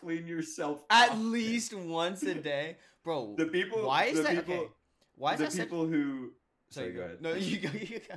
Clean 0.00 0.26
yourself. 0.26 0.84
At 0.90 1.18
least 1.18 1.74
once 1.74 2.22
a 2.22 2.34
day, 2.34 2.76
bro. 3.04 3.34
the 3.36 3.46
people. 3.46 3.86
why 3.86 4.04
is 4.04 4.16
the 4.18 4.22
that 4.22 4.34
People, 4.46 4.54
okay? 4.54 4.70
Why 5.16 5.32
is 5.34 5.38
the 5.38 5.44
that 5.44 5.52
such? 5.52 5.60
people 5.62 5.86
who. 5.86 6.30
Sorry, 6.70 6.86
Sorry, 6.86 6.92
go 6.92 7.02
ahead. 7.02 7.20
No, 7.22 7.34
you 7.34 7.58
go. 7.58 7.68
You 7.72 8.00
go. 8.08 8.14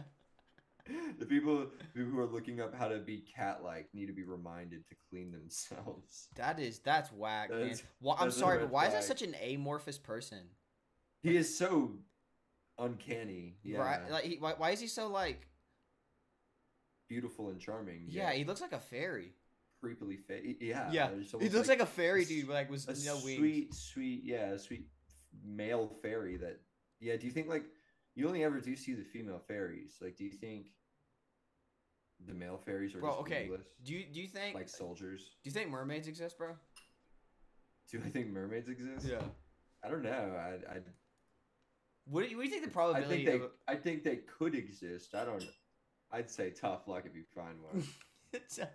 the 1.19 1.25
people 1.25 1.67
who 1.93 2.05
who 2.05 2.19
are 2.19 2.25
looking 2.27 2.61
up 2.61 2.73
how 2.75 2.87
to 2.87 2.99
be 2.99 3.23
cat-like 3.35 3.89
need 3.93 4.05
to 4.07 4.13
be 4.13 4.23
reminded 4.23 4.85
to 4.87 4.95
clean 5.09 5.31
themselves. 5.31 6.27
That 6.35 6.59
is 6.59 6.79
that's 6.79 7.11
whack, 7.11 7.49
man. 7.49 7.59
That's- 7.61 7.83
Why, 7.99 8.15
I'm 8.19 8.31
sorry, 8.31 8.59
but 8.59 8.69
why 8.69 8.87
is 8.87 8.93
that 8.93 9.03
such 9.03 9.21
an 9.21 9.35
amorphous 9.43 9.97
person? 9.97 10.41
He 11.21 11.35
is 11.37 11.57
so 11.57 11.93
uncanny. 12.77 13.55
Yeah. 13.63 13.79
Right? 13.79 14.11
Like, 14.11 14.23
he, 14.25 14.35
why, 14.37 14.53
why 14.57 14.71
is 14.71 14.79
he 14.79 14.87
so 14.87 15.07
like? 15.07 15.47
Beautiful 17.07 17.49
and 17.49 17.59
charming. 17.59 18.05
Yeah, 18.07 18.31
he 18.33 18.43
looks 18.45 18.61
like 18.61 18.73
a 18.73 18.79
fairy. 18.79 19.33
creepily 19.83 20.19
fit. 20.19 20.43
Yeah. 20.59 20.89
Yeah, 20.91 21.09
he 21.39 21.49
looks 21.49 21.67
like, 21.69 21.79
a 21.79 21.83
a 21.83 21.85
fairy 21.85 22.23
s- 22.23 22.27
dude, 22.27 22.47
like 22.47 22.69
with 22.69 22.87
a 22.87 23.05
no 23.05 23.15
wings. 23.23 23.37
sweet, 23.37 23.73
sweet, 23.73 24.21
yeah, 24.23 24.51
a 24.51 24.59
sweet 24.59 24.87
male 25.43 25.87
fairy 26.01 26.37
that. 26.37 26.59
Yeah, 26.99 27.15
do 27.17 27.25
you 27.27 27.31
think 27.31 27.47
like 27.47 27.65
you 28.15 28.27
only 28.27 28.43
ever 28.43 28.59
do 28.59 28.75
see 28.75 28.93
the 28.93 29.03
female 29.03 29.39
fairies? 29.47 29.95
Like, 30.01 30.15
do 30.17 30.23
you 30.23 30.31
think 30.31 30.67
the 32.25 32.33
male 32.33 32.57
fairies 32.57 32.95
are 32.95 32.99
Bro, 32.99 33.11
just 33.11 33.19
okay. 33.21 33.49
Do 33.83 33.93
you 33.93 34.05
do 34.11 34.21
you 34.21 34.27
think 34.27 34.55
like 34.55 34.69
soldiers? 34.69 35.21
do 35.43 35.49
you 35.49 35.53
think 35.53 35.69
mermaids 35.69 36.07
exist, 36.07 36.37
bro? 36.37 36.55
Do 37.91 38.01
I 38.05 38.09
think 38.09 38.27
mermaids 38.29 38.69
exist? 38.69 39.05
Yeah, 39.07 39.21
I 39.83 39.89
don't 39.89 40.01
know. 40.03 40.09
I 40.37 40.75
I, 40.75 40.79
What 42.05 42.23
do 42.23 42.29
you, 42.29 42.37
what 42.37 42.43
do 42.43 42.49
you 42.49 42.51
think 42.53 42.63
the 42.63 42.69
I 42.69 42.73
probability 42.73 43.25
think 43.25 43.39
they 43.39 43.45
of? 43.45 43.51
I 43.67 43.75
think 43.75 44.03
they 44.03 44.17
could 44.17 44.55
exist. 44.55 45.13
I 45.13 45.25
don't. 45.25 45.45
I'd 46.11 46.31
say 46.31 46.51
tough 46.51 46.87
luck 46.87 47.03
if 47.05 47.15
you 47.15 47.23
find 47.35 47.61
one. 47.61 47.83
A- 48.33 48.67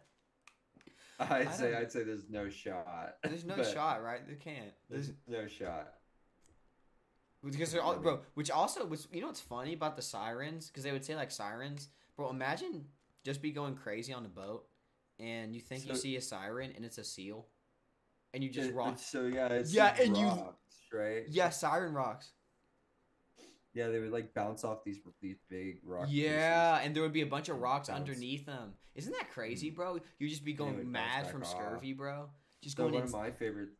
I'd 1.18 1.48
I 1.48 1.50
say 1.50 1.74
I'd 1.74 1.92
say 1.92 2.02
there's 2.04 2.28
no 2.30 2.48
shot. 2.48 3.16
there's 3.24 3.44
no 3.44 3.62
shot, 3.74 4.02
right? 4.02 4.26
They 4.26 4.34
can't. 4.36 4.72
There's 4.88 5.12
There's, 5.26 5.42
no 5.42 5.48
shot. 5.48 5.94
Because 7.44 7.72
they're 7.72 7.82
all, 7.82 7.96
bro. 7.96 8.20
Which 8.34 8.50
also 8.50 8.84
was, 8.86 9.08
you 9.12 9.20
know, 9.20 9.28
what's 9.28 9.40
funny 9.40 9.72
about 9.74 9.96
the 9.96 10.02
sirens? 10.02 10.68
Because 10.68 10.82
they 10.84 10.92
would 10.92 11.04
say 11.04 11.16
like 11.16 11.30
sirens, 11.30 11.88
bro. 12.16 12.30
Imagine 12.30 12.84
just 13.24 13.40
be 13.42 13.50
going 13.50 13.74
crazy 13.76 14.12
on 14.12 14.24
a 14.24 14.28
boat, 14.28 14.66
and 15.18 15.54
you 15.54 15.60
think 15.60 15.86
you 15.88 15.94
see 15.94 16.16
a 16.16 16.20
siren, 16.20 16.72
and 16.76 16.84
it's 16.84 16.98
a 16.98 17.04
seal, 17.04 17.46
and 18.34 18.42
you 18.44 18.50
just 18.50 18.72
rock. 18.72 18.98
So 18.98 19.26
yeah, 19.26 19.48
it's 19.48 19.72
Yeah, 19.72 19.94
and 20.00 20.16
you- 20.16 20.32
right? 20.92 21.24
Yeah, 21.28 21.50
siren 21.50 21.94
rocks. 21.94 22.32
Yeah, 23.72 23.88
they 23.88 24.00
would 24.00 24.10
like 24.10 24.34
bounce 24.34 24.64
off 24.64 24.82
these 24.84 24.98
these 25.20 25.36
big 25.48 25.78
rocks. 25.84 26.10
Yeah, 26.10 26.78
and 26.82 26.94
there 26.94 27.02
would 27.04 27.12
be 27.12 27.20
a 27.22 27.26
bunch 27.26 27.48
of 27.48 27.60
rocks 27.60 27.88
bounce. 27.88 28.00
underneath 28.00 28.44
them. 28.46 28.74
Isn't 28.96 29.12
that 29.12 29.30
crazy, 29.30 29.70
Mm. 29.70 29.74
bro? 29.76 30.00
You'd 30.18 30.30
just 30.30 30.44
be 30.44 30.52
going 30.52 30.90
mad 30.90 31.30
from 31.30 31.42
off. 31.42 31.48
scurvy, 31.50 31.92
bro. 31.92 32.28
Just 32.62 32.76
So 32.76 32.82
going 32.82 32.94
one 32.94 33.02
of 33.04 33.12
my 33.12 33.30
favorite, 33.30 33.70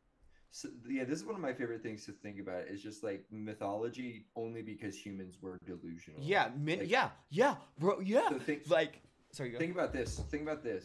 So, 0.53 0.69
yeah, 0.89 1.05
this 1.05 1.19
is 1.21 1.25
one 1.25 1.37
of 1.37 1.41
my 1.41 1.53
favorite 1.53 1.83
things 1.83 2.05
to 2.07 2.13
think 2.13 2.41
about. 2.41 2.65
Is 2.67 2.83
just 2.83 3.05
like 3.05 3.25
mythology 3.31 4.27
only 4.35 4.63
because 4.63 4.97
humans 4.97 5.37
were 5.41 5.59
delusional. 5.65 6.21
Yeah, 6.23 6.51
min- 6.57 6.81
Like- 6.81 6.91
yeah, 6.91 7.11
yeah, 7.31 7.57
bro, 7.79 8.01
yeah. 8.01 8.29
So 8.29 8.39
think, 8.39 8.69
Like, 8.69 9.01
sorry, 9.33 9.55
think 9.57 9.73
about 9.73 9.93
this. 9.93 10.19
Think 10.31 10.43
about 10.43 10.63
this. 10.65 10.85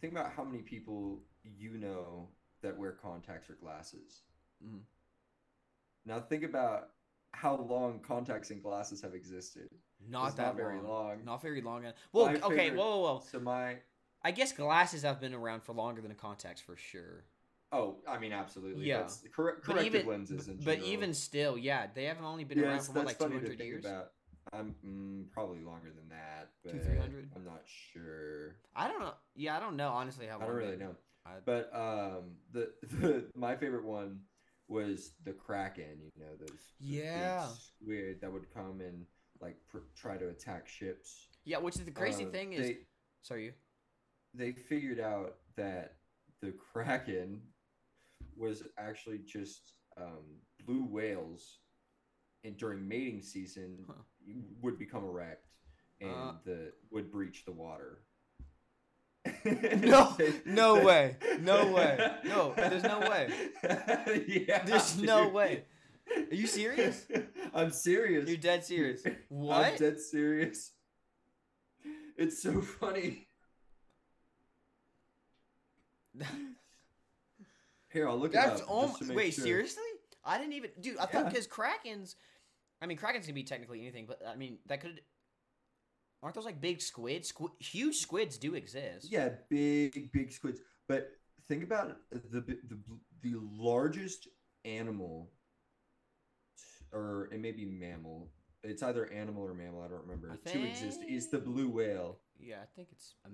Think 0.00 0.12
about 0.12 0.32
how 0.32 0.42
many 0.44 0.62
people 0.62 1.20
you 1.44 1.78
know 1.78 2.28
that 2.62 2.76
wear 2.76 2.92
contacts 2.92 3.48
or 3.48 3.54
glasses. 3.54 4.22
Mhm. 4.64 4.80
Now 6.04 6.20
think 6.20 6.42
about 6.42 6.90
how 7.32 7.56
long 7.56 8.00
contacts 8.00 8.50
and 8.50 8.62
glasses 8.62 9.00
have 9.02 9.14
existed. 9.14 9.68
not 10.08 10.26
It's 10.28 10.36
that 10.36 10.46
not 10.48 10.56
very 10.56 10.76
long. 10.76 10.86
long. 10.88 11.24
Not 11.24 11.42
very 11.42 11.62
long. 11.62 11.84
Well, 12.12 12.26
My 12.26 12.34
okay, 12.40 12.56
favorite- 12.56 12.78
whoa, 12.78 13.00
whoa, 13.00 13.14
whoa. 13.14 13.20
So 13.20 13.40
my 13.40 13.78
I 14.22 14.30
guess 14.32 14.52
glasses 14.52 15.02
have 15.02 15.20
been 15.20 15.32
around 15.34 15.62
for 15.62 15.72
longer 15.72 16.02
than 16.02 16.14
contacts 16.16 16.60
for 16.60 16.76
sure. 16.76 17.24
Oh, 17.72 17.96
I 18.08 18.18
mean 18.18 18.32
absolutely. 18.32 18.86
Yeah. 18.86 18.98
That's 18.98 19.22
cor- 19.34 19.60
But 19.66 19.84
even, 19.84 20.06
lenses 20.06 20.46
but 20.46 20.64
general. 20.64 20.88
even 20.88 21.14
still, 21.14 21.58
yeah, 21.58 21.86
they 21.94 22.04
haven't 22.04 22.24
only 22.24 22.44
been 22.44 22.58
yeah, 22.58 22.66
around 22.66 22.80
for 22.82 22.92
what, 22.92 23.06
like 23.06 23.18
200 23.18 23.48
think 23.48 23.60
years. 23.60 23.84
about. 23.84 24.12
I'm 24.52 24.74
mm, 24.86 25.30
probably 25.32 25.60
longer 25.62 25.90
than 25.94 26.08
that, 26.10 26.50
but 26.62 26.72
Two, 26.72 26.78
300? 26.78 27.30
I'm 27.34 27.44
not 27.44 27.62
sure. 27.64 28.56
I 28.76 28.86
don't 28.86 29.00
know. 29.00 29.14
Yeah, 29.34 29.56
I 29.56 29.60
don't 29.60 29.76
know 29.76 29.88
honestly 29.90 30.26
how. 30.26 30.36
I 30.38 30.46
don't 30.46 30.54
really 30.54 30.76
know. 30.76 30.94
I- 31.26 31.40
But 31.44 31.70
um, 31.74 32.36
the, 32.52 32.72
the 32.82 33.26
my 33.34 33.56
favorite 33.56 33.84
one 33.84 34.20
was 34.68 35.12
the 35.24 35.32
kraken. 35.32 35.98
You 36.14 36.22
know 36.24 36.36
those 36.38 36.72
Yeah. 36.78 37.46
squid 37.48 38.20
that 38.20 38.32
would 38.32 38.48
come 38.54 38.80
and 38.80 39.04
like 39.40 39.56
pr- 39.68 39.78
try 39.96 40.16
to 40.16 40.28
attack 40.28 40.68
ships. 40.68 41.28
yeah, 41.44 41.58
which 41.58 41.74
is 41.76 41.84
the 41.84 41.90
crazy 41.90 42.24
Uh, 42.24 42.30
thing 42.30 42.52
is. 42.52 42.66
they 42.68 42.78
sorry, 43.22 43.44
you. 43.46 43.52
they 44.34 44.52
figured 44.52 45.00
out 45.00 45.38
that 45.56 45.96
the 46.40 46.52
kraken 46.52 47.42
was 48.36 48.62
actually 48.78 49.18
just 49.26 49.72
um, 49.96 50.24
blue 50.66 50.84
whales, 50.84 51.58
and 52.44 52.56
during 52.56 52.86
mating 52.86 53.22
season 53.22 53.84
Huh. 53.86 53.94
would 54.62 54.78
become 54.78 55.04
erect 55.04 55.46
and 56.00 56.10
Uh. 56.10 56.32
the 56.44 56.72
would 56.90 57.10
breach 57.10 57.44
the 57.44 57.52
water. 57.52 58.02
No, 59.44 60.16
no 60.44 60.84
way. 60.84 61.16
No 61.40 61.72
way. 61.72 61.98
No, 62.24 62.52
there's 62.56 62.82
no 62.82 63.00
way. 63.00 63.30
yeah, 64.28 64.64
There's 64.64 65.00
no 65.00 65.28
way. 65.28 65.64
Are 66.16 66.34
you 66.34 66.46
serious? 66.46 67.06
I'm 67.54 67.70
serious. 67.72 68.28
You're 68.28 68.36
dead 68.38 68.64
serious. 68.64 69.04
I'm 69.04 69.16
What? 69.28 69.76
dead 69.78 69.98
serious. 70.00 70.72
It's 72.16 72.40
so 72.42 72.60
funny. 72.60 73.26
Here, 77.96 78.10
I'll 78.10 78.18
look 78.18 78.32
That's 78.32 78.60
it 78.60 78.66
up. 78.68 78.98
just 78.98 79.14
wait, 79.14 79.32
sure. 79.32 79.44
seriously? 79.44 79.82
I 80.22 80.36
didn't 80.36 80.52
even, 80.52 80.70
dude. 80.78 80.98
I 80.98 81.06
thought 81.06 81.24
Yeah. 81.24 81.28
because 81.30 81.46
krakens, 81.48 82.14
I 82.82 82.86
mean, 82.86 82.98
krakens 82.98 83.24
can 83.24 83.34
be 83.34 83.42
technically 83.42 83.80
anything, 83.80 84.04
but 84.04 84.20
I 84.26 84.36
mean 84.36 84.58
that 84.66 84.82
could. 84.82 85.00
Aren't 86.22 86.34
those 86.34 86.44
like 86.44 86.60
big 86.60 86.82
squids? 86.82 87.32
Squi- 87.32 87.62
huge 87.62 87.94
squids 87.96 88.36
do 88.36 88.54
exist. 88.54 89.10
Yeah, 89.10 89.30
big, 89.48 90.12
big 90.12 90.30
squids. 90.30 90.60
But 90.88 91.10
think 91.48 91.62
about 91.64 91.96
the 92.10 92.40
the 92.40 92.58
the 93.22 93.34
largest 93.40 94.28
animal, 94.66 95.30
or 96.92 97.30
it 97.32 97.40
may 97.40 97.52
be 97.52 97.64
mammal. 97.64 98.28
It's 98.62 98.82
either 98.82 99.10
animal 99.10 99.42
or 99.42 99.54
mammal. 99.54 99.80
I 99.80 99.88
don't 99.88 100.02
remember. 100.02 100.30
I 100.32 100.50
To 100.50 100.62
exist 100.68 101.00
is 101.08 101.30
the 101.30 101.38
blue 101.38 101.70
whale. 101.70 102.20
Yeah, 102.38 102.56
I 102.62 102.66
think 102.76 102.88
it's. 102.92 103.14
Um, 103.24 103.32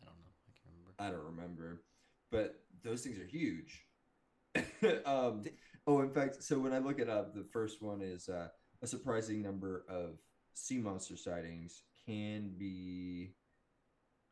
I 0.00 0.04
don't 0.04 0.14
know. 0.18 0.30
I 0.46 0.52
can't 0.52 0.74
remember. 0.76 0.94
I 1.00 1.10
don't 1.10 1.34
remember, 1.34 1.82
but 2.30 2.62
those 2.82 3.02
things 3.02 3.18
are 3.18 3.26
huge. 3.26 3.84
um, 5.04 5.42
oh, 5.86 6.00
in 6.00 6.10
fact, 6.10 6.42
so 6.42 6.58
when 6.58 6.72
I 6.72 6.78
look 6.78 6.98
it 6.98 7.08
up, 7.08 7.34
the 7.34 7.44
first 7.52 7.82
one 7.82 8.00
is 8.02 8.28
uh, 8.28 8.48
a 8.82 8.86
surprising 8.86 9.42
number 9.42 9.84
of 9.88 10.18
sea 10.54 10.78
monster 10.78 11.16
sightings 11.16 11.82
can 12.06 12.52
be 12.56 13.34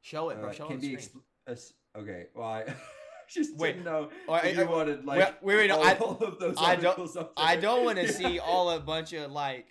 Show 0.01 0.31
it, 0.31 0.41
bro. 0.41 0.51
uh, 0.51 0.53
Show 0.53 0.67
can 0.69 0.77
it 0.77 0.81
be 0.81 0.97
screen. 0.97 1.23
expl- 1.47 1.53
as- 1.53 1.73
okay. 1.97 2.27
Well, 2.35 2.47
I 2.49 2.65
just 3.29 3.57
Wait. 3.57 3.73
didn't 3.73 3.85
know 3.85 4.11
Oh, 4.29 4.33
I- 4.35 4.49
you 4.49 4.61
I- 4.61 4.65
wanted 4.65 5.05
like 5.05 5.43
wait, 5.43 5.57
wait, 5.57 5.69
no, 5.69 5.77
all, 5.79 5.85
I- 5.85 5.93
of 6.27 6.39
those 6.39 6.57
I 6.59 6.77
don't- 6.77 7.29
I 7.37 7.57
don't 7.57 7.85
want 7.85 7.99
to 7.99 8.13
see 8.13 8.39
all 8.39 8.71
a 8.71 8.81
bunch 8.81 9.13
of 9.13 9.31
like 9.33 9.67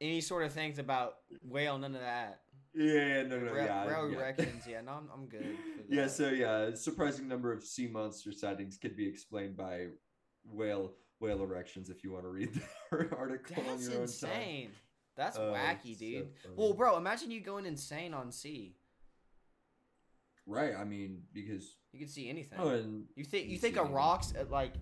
any 0.00 0.20
sort 0.20 0.44
of 0.44 0.52
things 0.52 0.78
about 0.78 1.14
whale. 1.42 1.78
None 1.78 1.94
of 1.94 2.00
that. 2.00 2.40
Yeah, 2.74 3.22
no, 3.24 3.38
no, 3.40 3.52
Ra- 3.52 3.64
yeah, 3.64 3.86
rail 3.86 4.10
yeah. 4.10 4.16
erections. 4.18 4.64
Yeah, 4.68 4.80
no, 4.82 4.92
I'm, 4.92 5.08
I'm 5.12 5.26
good. 5.26 5.56
Yeah, 5.88 6.06
so 6.06 6.28
yeah, 6.30 6.58
a 6.68 6.76
surprising 6.76 7.26
number 7.26 7.52
of 7.52 7.64
sea 7.64 7.88
monster 7.88 8.32
sightings 8.32 8.76
could 8.78 8.96
be 8.96 9.08
explained 9.08 9.56
by 9.56 9.86
whale 10.44 10.92
whale 11.18 11.42
erections. 11.42 11.90
If 11.90 12.04
you 12.04 12.12
want 12.12 12.24
to 12.24 12.28
read 12.30 12.54
the 12.90 13.16
article 13.16 13.62
on 13.68 13.76
That's 13.76 13.82
your 13.88 13.92
own 13.92 13.96
time. 13.96 14.02
insane. 14.02 14.70
That's 15.16 15.36
Oh, 15.36 15.52
wacky, 15.52 15.90
it's 15.90 16.00
so 16.00 16.06
dude. 16.06 16.28
well, 16.56 16.72
bro, 16.72 16.96
imagine 16.96 17.30
you 17.32 17.40
going 17.40 17.66
insane 17.66 18.14
on 18.14 18.30
sea. 18.30 18.76
Right, 20.46 20.72
I 20.78 20.84
mean 20.84 21.22
because 21.32 21.76
You 21.92 21.98
can 22.00 22.08
see 22.08 22.28
anything. 22.30 22.58
oh, 22.60 22.68
and 22.70 23.04
you 23.16 23.24
think 23.24 23.48
you 23.48 23.58
think 23.58 23.76
a 23.76 23.82
rock's 23.84 24.32
uh, 24.38 24.44
like 24.50 24.74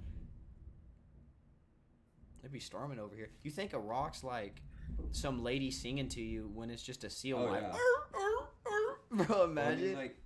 it'd 2.48 2.52
be 2.54 2.60
storming 2.60 2.98
over 2.98 3.14
here. 3.14 3.28
You 3.42 3.50
think 3.50 3.74
a 3.74 3.78
rock's 3.78 4.24
like 4.24 4.62
some 5.12 5.42
lady 5.44 5.70
singing 5.70 6.08
to 6.08 6.20
you 6.22 6.50
when 6.54 6.70
it's 6.70 6.82
just 6.82 7.04
a 7.04 7.10
seal? 7.10 7.38
Oh, 7.38 7.52
like, 7.52 7.62
yeah. 7.62 7.76
Bro, 9.26 9.26
well, 9.28 9.42
I 9.42 9.46
mean, 9.46 9.50
imagine. 9.58 9.94
like 9.96 10.16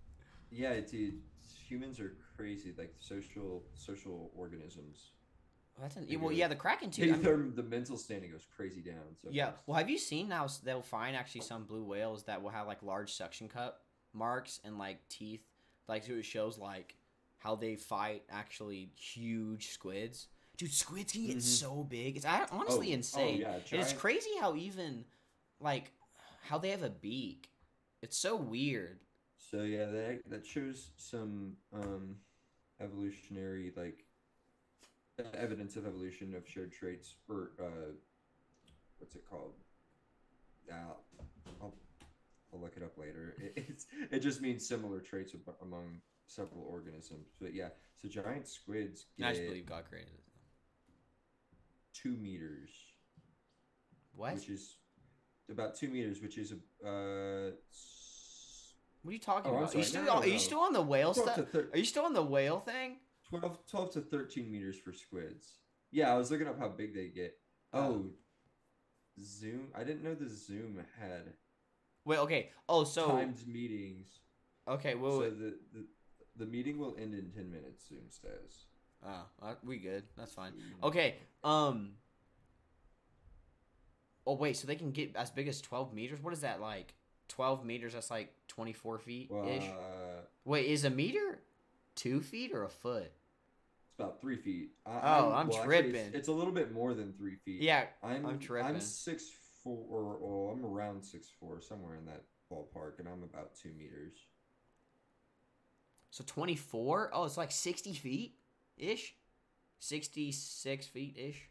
yeah, 0.50 0.78
dude, 0.80 1.20
humans 1.68 1.98
are 2.00 2.16
crazy, 2.36 2.72
like 2.76 2.94
social 3.00 3.62
social 3.74 4.30
organisms. 4.36 5.10
Oh, 5.78 5.82
that's 5.82 5.96
an, 5.96 6.06
well, 6.20 6.32
yeah, 6.32 6.48
the 6.48 6.54
kraken 6.56 6.90
too. 6.92 7.04
I 7.04 7.06
mean- 7.12 7.22
their- 7.22 7.36
the 7.54 7.62
mental 7.62 7.96
standing 7.96 8.30
goes 8.30 8.46
crazy 8.56 8.82
down. 8.82 9.16
So 9.22 9.28
Yeah. 9.32 9.50
fast. 9.52 9.62
Well, 9.66 9.78
have 9.78 9.88
you 9.90 9.98
seen 9.98 10.28
now? 10.28 10.46
They'll 10.64 10.82
find 10.82 11.16
actually 11.16 11.40
some 11.42 11.64
blue 11.64 11.84
whales 11.84 12.24
that 12.24 12.42
will 12.42 12.50
have 12.50 12.66
like 12.66 12.82
large 12.82 13.12
suction 13.12 13.48
cup 13.48 13.82
marks 14.12 14.60
and 14.64 14.78
like 14.78 15.08
teeth. 15.08 15.44
Like 15.88 16.04
so 16.04 16.12
it 16.12 16.24
shows 16.24 16.58
like 16.58 16.96
how 17.38 17.56
they 17.56 17.76
fight 17.76 18.22
actually 18.30 18.92
huge 18.96 19.68
squids. 19.70 20.28
Dude, 20.56 20.72
squids 20.72 21.12
can 21.12 21.26
get 21.26 21.38
Mhm. 21.38 21.42
so 21.42 21.82
big. 21.84 22.16
It's 22.16 22.26
honestly 22.26 22.90
Oh, 22.90 22.94
insane. 22.94 23.36
Oh, 23.44 23.48
yeah, 23.48 23.60
and 23.72 23.80
it's 23.80 23.92
crazy 23.92 24.30
how 24.38 24.54
even 24.54 25.04
like 25.60 25.92
how 26.42 26.58
they 26.58 26.70
have 26.70 26.82
a 26.82 26.90
beak. 26.90 27.50
It's 28.02 28.16
so 28.16 28.36
weird. 28.36 29.00
So 29.36 29.62
yeah, 29.62 29.86
that 29.86 30.22
that 30.28 30.46
shows 30.46 30.90
some 30.96 31.56
um, 31.72 32.20
evolutionary 32.80 33.72
like 33.76 34.04
uh, 35.18 35.24
evidence 35.34 35.76
of 35.76 35.86
evolution 35.86 36.34
of 36.34 36.48
shared 36.48 36.72
traits 36.72 37.16
or 37.28 37.52
uh, 37.60 37.92
what's 38.98 39.14
it 39.14 39.24
called? 39.28 39.54
Now, 40.68 40.96
I'll 41.60 41.74
I'll 42.52 42.60
look 42.60 42.76
it 42.76 42.82
up 42.82 42.98
later. 42.98 43.34
It, 43.42 43.52
it's 43.68 43.86
it 44.10 44.18
just 44.20 44.40
means 44.40 44.66
similar 44.66 45.00
traits 45.00 45.34
ab- 45.34 45.56
among 45.62 46.00
several 46.26 46.62
organisms. 46.62 47.30
But 47.40 47.54
yeah, 47.54 47.70
so 48.00 48.08
giant 48.08 48.46
squids 48.48 49.06
And 49.16 49.26
I 49.26 49.32
just 49.32 49.46
believe 49.46 49.66
God 49.66 49.84
created 49.88 50.12
it. 50.14 50.24
Two 51.92 52.16
meters, 52.16 52.70
What? 54.14 54.34
which 54.34 54.48
is 54.48 54.76
about 55.50 55.74
two 55.76 55.88
meters, 55.88 56.20
which 56.20 56.38
is 56.38 56.52
a 56.52 56.88
uh, 56.88 57.50
What 59.02 59.10
are 59.10 59.12
you 59.12 59.18
talking 59.18 59.50
Oh, 59.52 59.56
about? 59.58 59.74
Are 59.74 59.78
you 59.78 59.84
still 59.84 60.04
No, 60.04 60.14
no, 60.14 60.20
are 60.20 60.26
you 60.26 60.38
still 60.38 60.60
on 60.60 60.72
the 60.72 60.82
whale 60.82 61.12
12 61.14 61.30
stuff? 61.34 61.48
thir- 61.50 61.68
Are 61.72 61.78
you 61.78 61.84
still 61.84 62.04
on 62.04 62.12
the 62.14 62.22
whale 62.22 62.60
thing? 62.60 62.96
12, 63.30 63.66
12 63.66 63.92
to 63.92 64.00
13 64.00 64.50
meters 64.50 64.78
for 64.78 64.92
squids. 64.92 65.58
Yeah, 65.90 66.12
I 66.14 66.18
was 66.18 66.30
looking 66.30 66.48
up 66.48 66.58
how 66.58 66.68
big 66.68 66.94
they 66.94 67.08
get. 67.08 67.34
Oh, 67.72 68.06
Zoom. 69.22 69.68
I 69.74 69.84
didn't 69.84 70.02
know 70.04 70.14
the 70.14 70.28
Zoom 70.28 70.78
had 70.98 71.34
Wait, 72.04 72.18
okay. 72.18 72.50
Oh, 72.68 72.82
so 72.84 73.06
timed 73.08 73.46
meetings. 73.46 74.06
okay. 74.66 74.94
Well, 74.96 75.20
so 75.20 75.30
the, 75.30 75.58
the 75.72 75.86
the 76.36 76.46
meeting 76.46 76.78
will 76.78 76.96
end 76.98 77.14
in 77.14 77.30
10 77.30 77.50
minutes, 77.50 77.88
Zoom 77.88 78.08
says. 78.08 78.64
Oh, 79.06 79.56
we 79.64 79.78
good. 79.78 80.04
That's 80.16 80.32
fine. 80.32 80.52
Okay. 80.82 81.16
Um. 81.44 81.92
Oh 84.26 84.34
wait, 84.34 84.56
so 84.56 84.66
they 84.66 84.76
can 84.76 84.92
get 84.92 85.16
as 85.16 85.30
big 85.30 85.48
as 85.48 85.60
twelve 85.60 85.92
meters. 85.92 86.20
What 86.22 86.32
is 86.32 86.40
that 86.40 86.60
like? 86.60 86.94
Twelve 87.28 87.64
meters. 87.64 87.94
That's 87.94 88.10
like 88.10 88.32
twenty 88.48 88.72
four 88.72 88.98
feet 88.98 89.30
ish. 89.46 89.64
uh, 89.64 90.22
Wait, 90.44 90.66
is 90.66 90.84
a 90.84 90.90
meter 90.90 91.40
two 91.94 92.20
feet 92.20 92.52
or 92.52 92.64
a 92.64 92.68
foot? 92.68 93.10
it's 93.90 93.98
about 93.98 94.20
three 94.20 94.36
feet. 94.36 94.70
I, 94.86 95.18
Oh, 95.18 95.32
I'm 95.32 95.46
actually, 95.48 95.76
it's- 95.76 95.92
tripping. 95.92 96.14
it's, 96.14 96.28
a 96.28 96.32
little 96.32 96.52
bit 96.52 96.72
more 96.72 96.94
than 96.94 97.12
three 97.12 97.36
feet. 97.44 97.60
Yeah. 97.60 97.84
I'm, 98.02 98.24
I'm 98.24 98.38
tripping. 98.38 98.74
I'm 98.76 98.80
six 98.80 99.24
four, 99.62 100.16
or 100.20 100.52
I'm 100.52 100.64
around 100.64 101.02
six 101.04 101.28
four, 101.40 101.60
somewhere 101.60 101.96
in 101.96 102.04
that 102.06 102.22
ballpark, 102.50 102.98
and 103.00 103.08
I'm 103.08 103.22
about 103.22 103.54
two 103.54 103.70
meters. 103.76 104.14
So 106.10 106.22
twenty 106.26 106.54
four. 106.56 107.10
Oh, 107.12 107.24
it's 107.24 107.36
like 107.36 107.50
sixty 107.50 107.92
feet 107.92 108.36
ish. 108.76 109.14
Sixty 109.78 110.32
six 110.32 110.86
feet 110.86 111.16
ish. 111.18 111.48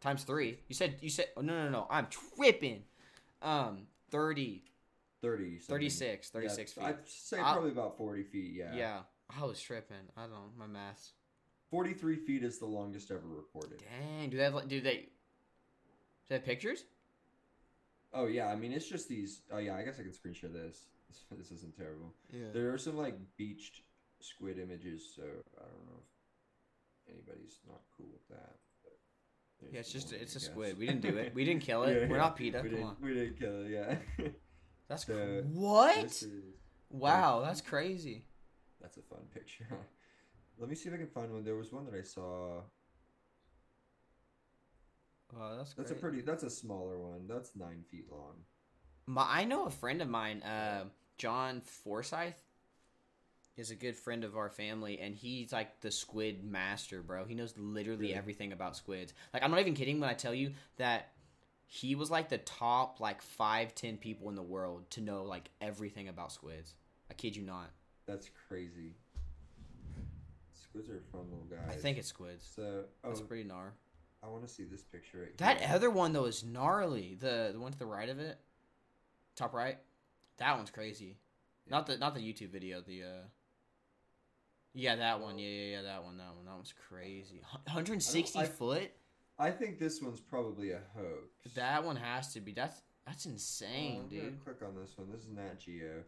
Times 0.00 0.24
three. 0.24 0.58
You 0.68 0.74
said 0.74 0.96
you 1.00 1.10
said. 1.10 1.26
Oh 1.36 1.40
no 1.40 1.64
no 1.64 1.70
no. 1.70 1.86
I'm 1.90 2.06
tripping. 2.08 2.82
Um, 3.40 3.86
30, 4.10 4.64
30. 5.22 5.58
something. 5.60 5.74
36, 5.74 6.30
36 6.30 6.74
yeah, 6.76 6.82
feet. 6.82 6.88
I'd 6.88 7.08
say 7.08 7.38
I- 7.38 7.52
probably 7.52 7.70
about 7.70 7.96
40 7.96 8.24
feet, 8.24 8.52
yeah. 8.54 8.74
Yeah. 8.74 9.00
I 9.38 9.44
was 9.44 9.60
tripping. 9.60 9.96
I 10.16 10.22
don't 10.22 10.30
know 10.30 10.50
my 10.58 10.66
maths. 10.66 11.12
43 11.70 12.16
feet 12.16 12.42
is 12.42 12.58
the 12.58 12.66
longest 12.66 13.10
ever 13.10 13.28
recorded. 13.28 13.82
Dang, 14.00 14.30
do 14.30 14.38
they 14.38 14.44
have 14.44 14.68
do 14.68 14.80
they? 14.80 14.96
Do 14.96 15.08
they 16.30 16.34
have 16.36 16.44
pictures? 16.44 16.84
Oh 18.14 18.26
yeah, 18.26 18.46
I 18.48 18.56
mean 18.56 18.72
it's 18.72 18.88
just 18.88 19.06
these. 19.08 19.42
Oh 19.52 19.58
yeah, 19.58 19.76
I 19.76 19.82
guess 19.82 20.00
I 20.00 20.02
can 20.02 20.14
screen 20.14 20.32
share 20.32 20.48
this. 20.48 20.86
This, 21.08 21.24
this 21.38 21.50
isn't 21.58 21.76
terrible. 21.76 22.14
Yeah. 22.32 22.46
There 22.54 22.72
are 22.72 22.78
some 22.78 22.96
like 22.96 23.16
beached 23.36 23.82
squid 24.20 24.58
images, 24.58 25.12
so 25.14 25.22
I 25.22 25.62
don't 25.64 25.86
know 25.86 26.02
if 27.06 27.14
anybody's 27.14 27.58
not 27.66 27.80
cool 27.96 28.06
with 28.12 28.28
that. 28.28 28.56
but 29.60 29.72
Yeah, 29.72 29.80
it's 29.80 29.92
just 29.92 30.12
one, 30.12 30.20
it's 30.20 30.36
a 30.36 30.38
guess. 30.38 30.46
squid. 30.48 30.78
We 30.78 30.86
didn't 30.86 31.02
do 31.02 31.16
it. 31.16 31.34
We 31.34 31.44
didn't 31.44 31.62
kill 31.62 31.82
it. 31.84 32.02
Yeah, 32.02 32.08
We're 32.08 32.16
yeah. 32.16 32.22
not 32.22 32.36
PETA. 32.36 32.58
We 32.62 32.68
Come 32.68 32.70
didn't, 32.70 32.86
on. 32.88 32.96
we 33.00 33.14
didn't 33.14 33.38
kill 33.38 33.64
it. 33.64 33.70
Yeah. 33.70 34.28
That's 34.88 35.06
So, 35.06 35.14
cr- 35.14 35.46
what? 35.52 36.04
Is- 36.04 36.26
Wow, 36.90 37.42
that's 37.44 37.60
crazy. 37.60 38.24
That's 38.80 38.96
a 38.96 39.02
fun 39.02 39.20
picture. 39.34 39.66
Let 40.58 40.70
me 40.70 40.74
see 40.74 40.88
if 40.88 40.94
I 40.94 40.96
can 40.98 41.06
find 41.08 41.30
one. 41.30 41.44
There 41.44 41.54
was 41.54 41.70
one 41.70 41.84
that 41.84 41.94
I 41.94 42.00
saw. 42.00 42.62
Wow, 45.36 45.56
that's 45.58 45.74
That's 45.74 45.90
a 45.90 45.94
pretty. 45.94 46.22
That's 46.22 46.42
a 46.44 46.48
smaller 46.50 46.98
one. 46.98 47.26
That's 47.28 47.54
nine 47.54 47.84
feet 47.90 48.06
long. 48.10 48.36
My, 49.06 49.26
I 49.28 49.44
know 49.44 49.66
a 49.66 49.70
friend 49.70 50.00
of 50.00 50.08
mine, 50.08 50.42
uh, 50.42 50.84
John 51.18 51.60
Forsyth, 51.60 52.42
is 53.58 53.70
a 53.70 53.74
good 53.74 53.96
friend 53.96 54.24
of 54.24 54.36
our 54.36 54.48
family, 54.48 54.98
and 55.00 55.14
he's 55.14 55.52
like 55.52 55.80
the 55.80 55.90
squid 55.90 56.44
master, 56.44 57.02
bro. 57.02 57.24
He 57.24 57.34
knows 57.34 57.54
literally 57.58 58.02
Really? 58.08 58.14
everything 58.14 58.52
about 58.52 58.76
squids. 58.76 59.12
Like, 59.34 59.42
I'm 59.42 59.50
not 59.50 59.60
even 59.60 59.74
kidding 59.74 59.98
when 60.00 60.08
I 60.08 60.14
tell 60.14 60.32
you 60.34 60.52
that 60.76 61.10
he 61.66 61.94
was 61.94 62.10
like 62.10 62.28
the 62.28 62.38
top 62.38 63.00
like 63.00 63.20
five, 63.20 63.74
ten 63.74 63.96
people 63.98 64.28
in 64.30 64.36
the 64.36 64.42
world 64.42 64.88
to 64.92 65.00
know 65.00 65.24
like 65.24 65.50
everything 65.60 66.08
about 66.08 66.32
squids. 66.32 66.74
I 67.10 67.14
kid 67.14 67.36
you 67.36 67.42
not. 67.42 67.70
That's 68.06 68.30
crazy. 68.48 68.94
Squids 70.52 70.88
are 70.88 71.00
fun 71.12 71.22
little 71.30 71.46
guys. 71.50 71.74
I 71.76 71.78
think 71.80 71.98
it's 71.98 72.08
squids. 72.08 72.46
so. 72.54 72.84
Oh, 73.04 73.08
That's 73.08 73.20
pretty 73.20 73.44
gnar. 73.48 73.70
I 74.22 74.28
want 74.28 74.42
to 74.46 74.48
see 74.52 74.64
this 74.64 74.82
picture 74.82 75.20
right 75.20 75.38
That 75.38 75.60
here. 75.60 75.74
other 75.74 75.90
one 75.90 76.12
though 76.12 76.24
is 76.24 76.44
gnarly. 76.44 77.16
The 77.20 77.50
the 77.52 77.60
one 77.60 77.72
to 77.72 77.78
the 77.78 77.86
right 77.86 78.08
of 78.08 78.18
it, 78.18 78.38
top 79.36 79.54
right. 79.54 79.78
That 80.38 80.56
one's 80.56 80.70
crazy. 80.70 81.16
Not 81.68 81.86
the 81.86 81.98
not 81.98 82.14
the 82.14 82.20
YouTube 82.20 82.50
video. 82.50 82.80
The 82.80 83.02
uh. 83.02 83.06
Yeah, 84.74 84.96
that 84.96 85.20
one. 85.20 85.38
Yeah, 85.38 85.48
yeah, 85.48 85.76
yeah. 85.76 85.82
That 85.82 86.04
one. 86.04 86.16
That 86.18 86.34
one. 86.36 86.44
That 86.44 86.54
one's 86.54 86.74
crazy. 86.88 87.40
160 87.64 88.38
I- 88.38 88.44
foot. 88.44 88.90
I 89.40 89.50
think 89.52 89.78
this 89.78 90.02
one's 90.02 90.18
probably 90.20 90.72
a 90.72 90.80
hoax. 90.96 91.54
That 91.54 91.84
one 91.84 91.94
has 91.96 92.32
to 92.34 92.40
be. 92.40 92.52
That's 92.52 92.82
that's 93.06 93.26
Oh, 93.26 93.30
insane, 93.30 94.00
I'm 94.02 94.08
dude. 94.08 94.44
click 94.44 94.56
on 94.66 94.74
this 94.74 94.98
one. 94.98 95.10
This 95.12 95.22
is 95.22 95.28
Nat 95.30 95.58
Geo. 95.60 96.02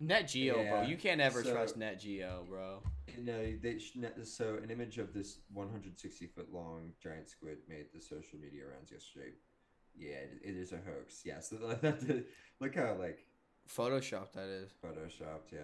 Net 0.00 0.26
Geo, 0.28 0.54
bro. 0.68 0.82
You 0.82 0.96
can't 0.96 1.20
ever 1.20 1.42
so- 1.44 1.52
trust 1.52 1.76
Net 1.76 2.00
Geo, 2.00 2.44
bro. 2.48 2.82
No, 3.18 3.56
they 3.62 3.78
sh- 3.78 3.92
ne- 3.94 4.24
so 4.24 4.58
an 4.62 4.70
image 4.70 4.98
of 4.98 5.14
this 5.14 5.38
160 5.52 6.26
foot 6.26 6.52
long 6.52 6.92
giant 7.00 7.28
squid 7.28 7.58
made 7.68 7.86
the 7.94 8.00
social 8.00 8.38
media 8.40 8.62
rounds 8.66 8.90
yesterday. 8.90 9.30
Yeah, 9.96 10.16
it, 10.16 10.40
it 10.42 10.56
is 10.56 10.72
a 10.72 10.78
hoax. 10.78 11.22
Yes, 11.24 11.52
look 12.60 12.74
how 12.74 12.96
like 12.98 13.24
Photoshop, 13.68 14.32
that 14.32 14.48
is. 14.48 14.72
photoshopped. 14.84 15.52
Yeah, 15.52 15.60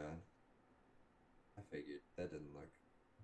I 1.60 1.76
figured 1.76 2.00
that 2.16 2.30
didn't 2.30 2.54
look 2.54 2.70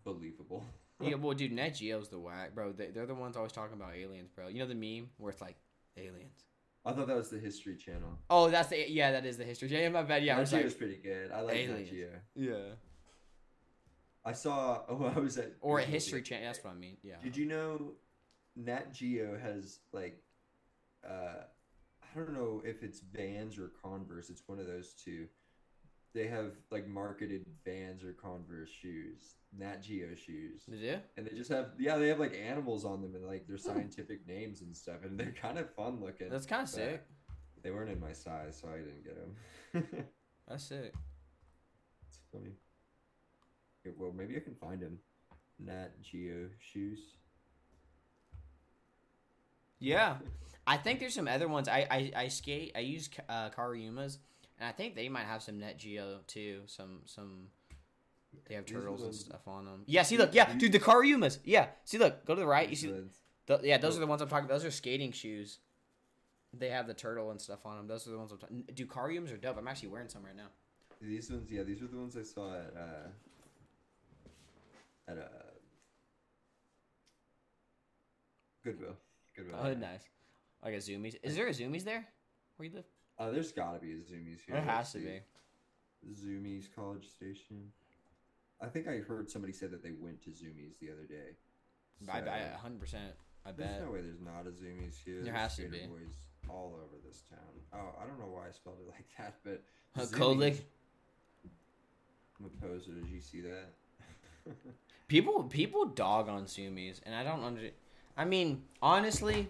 believable. 0.05 0.65
Yeah, 0.99 1.17
well, 1.17 1.35
dude, 1.35 1.53
Net 1.53 1.75
Geo's 1.75 2.09
the 2.09 2.19
whack, 2.19 2.55
bro. 2.55 2.73
They, 2.73 2.87
they're 2.87 3.05
the 3.05 3.15
ones 3.15 3.37
always 3.37 3.53
talking 3.53 3.77
about 3.77 3.95
aliens, 3.95 4.31
bro. 4.35 4.49
You 4.49 4.61
know 4.61 4.67
the 4.67 4.75
meme 4.75 5.11
where 5.19 5.31
it's 5.31 5.43
like 5.43 5.57
aliens. 5.99 6.45
I 6.87 6.93
thought 6.93 7.07
that 7.09 7.17
was 7.19 7.29
the 7.29 7.39
History 7.39 7.77
Channel. 7.77 8.17
Oh, 8.31 8.49
that's 8.49 8.69
the 8.71 8.91
yeah, 8.91 9.13
that 9.13 9.27
is 9.27 9.37
the 9.37 9.45
history. 9.45 9.69
Yeah, 9.69 9.87
my 9.91 10.05
bad. 10.05 10.25
Yeah, 10.25 10.33
I 10.33 10.37
Nat 10.37 10.41
was 10.41 10.51
Geo 10.53 10.59
like, 10.61 10.67
is 10.69 10.73
pretty 10.75 10.97
good. 10.97 11.33
I 11.33 11.43
like 11.43 11.69
Nat. 11.69 11.91
Geo. 11.91 12.09
yeah. 12.35 12.55
I 14.25 14.33
saw. 14.33 14.81
Oh, 14.89 15.13
I 15.15 15.19
was 15.19 15.37
at 15.37 15.53
Or 15.61 15.81
a 15.81 15.85
history 15.85 16.23
channel. 16.23 16.47
That's 16.47 16.65
what 16.65 16.71
I 16.73 16.77
mean. 16.77 16.97
Yeah. 17.03 17.17
Did 17.23 17.37
you 17.37 17.45
know 17.45 17.93
Nat 18.57 18.95
Geo 18.95 19.39
has 19.39 19.81
like 19.93 20.19
uh 21.07 21.43
I 22.01 22.19
don't 22.19 22.33
know 22.33 22.63
if 22.65 22.83
it's 22.83 23.01
Vans 23.01 23.59
or 23.59 23.71
Converse, 23.83 24.31
it's 24.31 24.43
one 24.47 24.59
of 24.59 24.67
those 24.67 24.95
two. 24.95 25.27
They 26.17 26.29
have 26.29 26.53
like 26.71 26.89
marketed 26.89 27.45
Vans 27.67 28.03
or 28.03 28.15
Converse 28.15 28.71
shoes, 28.71 29.35
Nat 29.57 29.83
Geo 29.83 30.15
shoes. 30.15 30.63
You? 30.67 30.97
And 31.19 31.27
they 31.27 31.37
just 31.37 31.53
have 31.53 31.73
yeah, 31.79 31.99
they 31.99 32.09
have 32.09 32.19
like 32.19 32.35
animals 32.35 32.87
on 32.87 33.03
them 33.03 33.15
and 33.15 33.27
like 33.27 33.47
their 33.47 33.59
scientific 33.59 34.27
names 34.27 34.63
and 34.63 34.75
stuff 34.75 35.05
and 35.05 35.21
they're 35.21 35.35
kind 35.39 35.59
of 35.59 35.71
fun 35.75 36.01
looking. 36.01 36.31
That's 36.31 36.47
kind 36.47 36.63
of 36.63 36.71
sick. 36.71 37.05
They 37.63 37.71
weren't 37.71 37.91
in 37.91 38.01
my 38.01 38.15
size, 38.15 38.59
so 38.59 38.69
I 38.69 38.79
didn't 38.79 39.05
get 39.05 39.17
them. 39.85 40.07
That's 40.49 40.65
sick. 40.65 40.95
it's 42.09 42.19
funny. 42.33 42.55
Okay, 43.87 43.95
well, 43.99 44.15
maybe 44.17 44.37
I 44.37 44.41
can 44.41 44.55
find 44.55 44.81
them. 44.81 44.99
Nat 45.59 46.01
Geo 46.01 46.49
shoes. 46.61 47.01
Yeah, 49.81 50.17
I 50.67 50.79
think 50.79 50.99
there's 50.99 51.15
some 51.15 51.29
other 51.29 51.47
ones. 51.47 51.69
I 51.69 51.87
I, 51.91 52.13
I 52.17 52.29
skate. 52.29 52.73
I 52.75 52.79
use 52.79 53.11
uh, 53.29 53.51
and 54.59 54.69
I 54.69 54.73
think 54.73 54.95
they 54.95 55.09
might 55.09 55.25
have 55.27 55.43
some 55.43 55.59
Net 55.59 55.79
Geo 55.79 56.21
too. 56.27 56.63
Some 56.67 57.01
some. 57.05 57.49
They 58.49 58.55
have 58.55 58.67
turtles 58.67 59.03
and 59.03 59.15
stuff 59.15 59.47
on 59.47 59.65
them. 59.65 59.83
Yeah, 59.87 60.03
see, 60.03 60.19
look, 60.19 60.35
yeah, 60.35 60.53
dude, 60.53 60.73
the 60.73 60.79
Kariyumas. 60.79 61.39
Yeah, 61.45 61.69
see, 61.85 61.97
look, 61.97 62.27
go 62.27 62.35
to 62.35 62.41
the 62.41 62.47
right. 62.47 62.69
You 62.69 62.77
see, 62.77 62.89
These 62.89 63.21
th- 63.47 63.61
yeah, 63.63 63.79
those 63.79 63.97
are 63.97 64.01
the 64.01 64.07
ones 64.07 64.21
I'm 64.21 64.29
talking. 64.29 64.45
about. 64.45 64.55
Those 64.55 64.67
are 64.67 64.71
skating 64.71 65.13
shoes. 65.13 65.59
They 66.53 66.69
have 66.69 66.87
the 66.87 66.95
turtle 66.95 67.31
and 67.31 67.41
stuff 67.41 67.65
on 67.65 67.77
them. 67.77 67.87
Those 67.87 68.07
are 68.07 68.11
the 68.11 68.19
ones 68.19 68.33
I'm 68.33 68.39
talking. 68.39 68.65
Dude, 68.75 68.89
Kariyumas 68.89 69.33
are 69.33 69.39
dope. 69.39 69.57
I'm 69.59 69.67
actually 69.69 69.89
wearing 69.89 70.09
some 70.09 70.23
right 70.25 70.37
now. 70.37 70.49
These 71.01 71.31
ones, 71.31 71.51
yeah, 71.51 71.63
these 71.63 71.83
are 71.83 71.87
the 71.87 71.97
ones 71.97 72.17
I 72.17 72.23
saw 72.23 72.55
at 72.55 72.75
uh, 72.77 73.09
at 75.09 75.19
uh, 75.19 75.23
Goodwill. 78.65 78.97
Goodwill. 79.37 79.57
Oh, 79.63 79.75
nice. 79.75 80.03
Like 80.65 80.75
a 80.75 80.79
Zumiez. 80.79 81.17
Is 81.23 81.37
there 81.37 81.47
a 81.47 81.51
Zumiez 81.51 81.85
there? 81.85 82.07
Where 82.57 82.69
you 82.69 82.75
live? 82.75 82.85
Uh, 83.19 83.31
there's 83.31 83.53
gotta 83.53 83.79
be 83.79 83.93
a 83.93 83.97
Zumiez 83.97 84.41
here. 84.47 84.55
There 84.57 84.65
Let's 84.67 84.93
has 84.93 84.93
to 84.93 84.99
be. 84.99 85.21
Zumiez 86.13 86.67
College 86.75 87.09
Station. 87.09 87.71
I 88.61 88.67
think 88.67 88.89
I 88.89 88.99
heard 88.99 89.31
somebody 89.31 89.53
say 89.53 89.67
that 89.67 89.83
they 89.83 89.93
went 89.99 90.23
to 90.25 90.31
Zumiez 90.31 90.79
the 90.81 90.91
other 90.91 91.05
day. 91.09 91.37
I, 92.11 92.21
So, 92.21 92.31
I, 92.31 92.69
100%. 92.69 92.95
I 93.47 93.53
there's 93.53 93.71
bet. 93.71 93.85
no 93.85 93.93
way 93.93 94.01
there's 94.03 94.21
not 94.21 94.47
a 94.47 94.51
Zumiez 94.51 94.97
here. 95.05 95.23
There 95.23 95.25
There's 95.25 95.37
has 95.37 95.57
to 95.57 95.69
be. 95.69 95.79
Boys 95.87 96.15
all 96.49 96.75
over 96.77 96.97
this 97.07 97.23
town. 97.29 97.39
Oh, 97.73 98.01
I 98.03 98.07
don't 98.07 98.19
know 98.19 98.27
why 98.33 98.49
I 98.49 98.53
spelled 98.53 98.77
it 98.81 98.89
like 98.91 99.07
that, 99.19 99.35
but 99.45 99.63
Kolik? 100.17 100.61
I'm 102.39 102.47
a 102.47 102.67
poser. 102.67 102.93
Did 102.93 103.09
you 103.09 103.21
see 103.21 103.41
that? 103.43 103.69
People 105.09 105.45
people 105.45 105.85
dog 105.87 106.29
on 106.29 106.45
Zumiez, 106.47 107.01
and 107.05 107.15
I 107.15 107.23
don't 107.25 107.43
under. 107.43 107.71
I 108.17 108.25
mean, 108.25 108.63
honestly, 108.83 109.49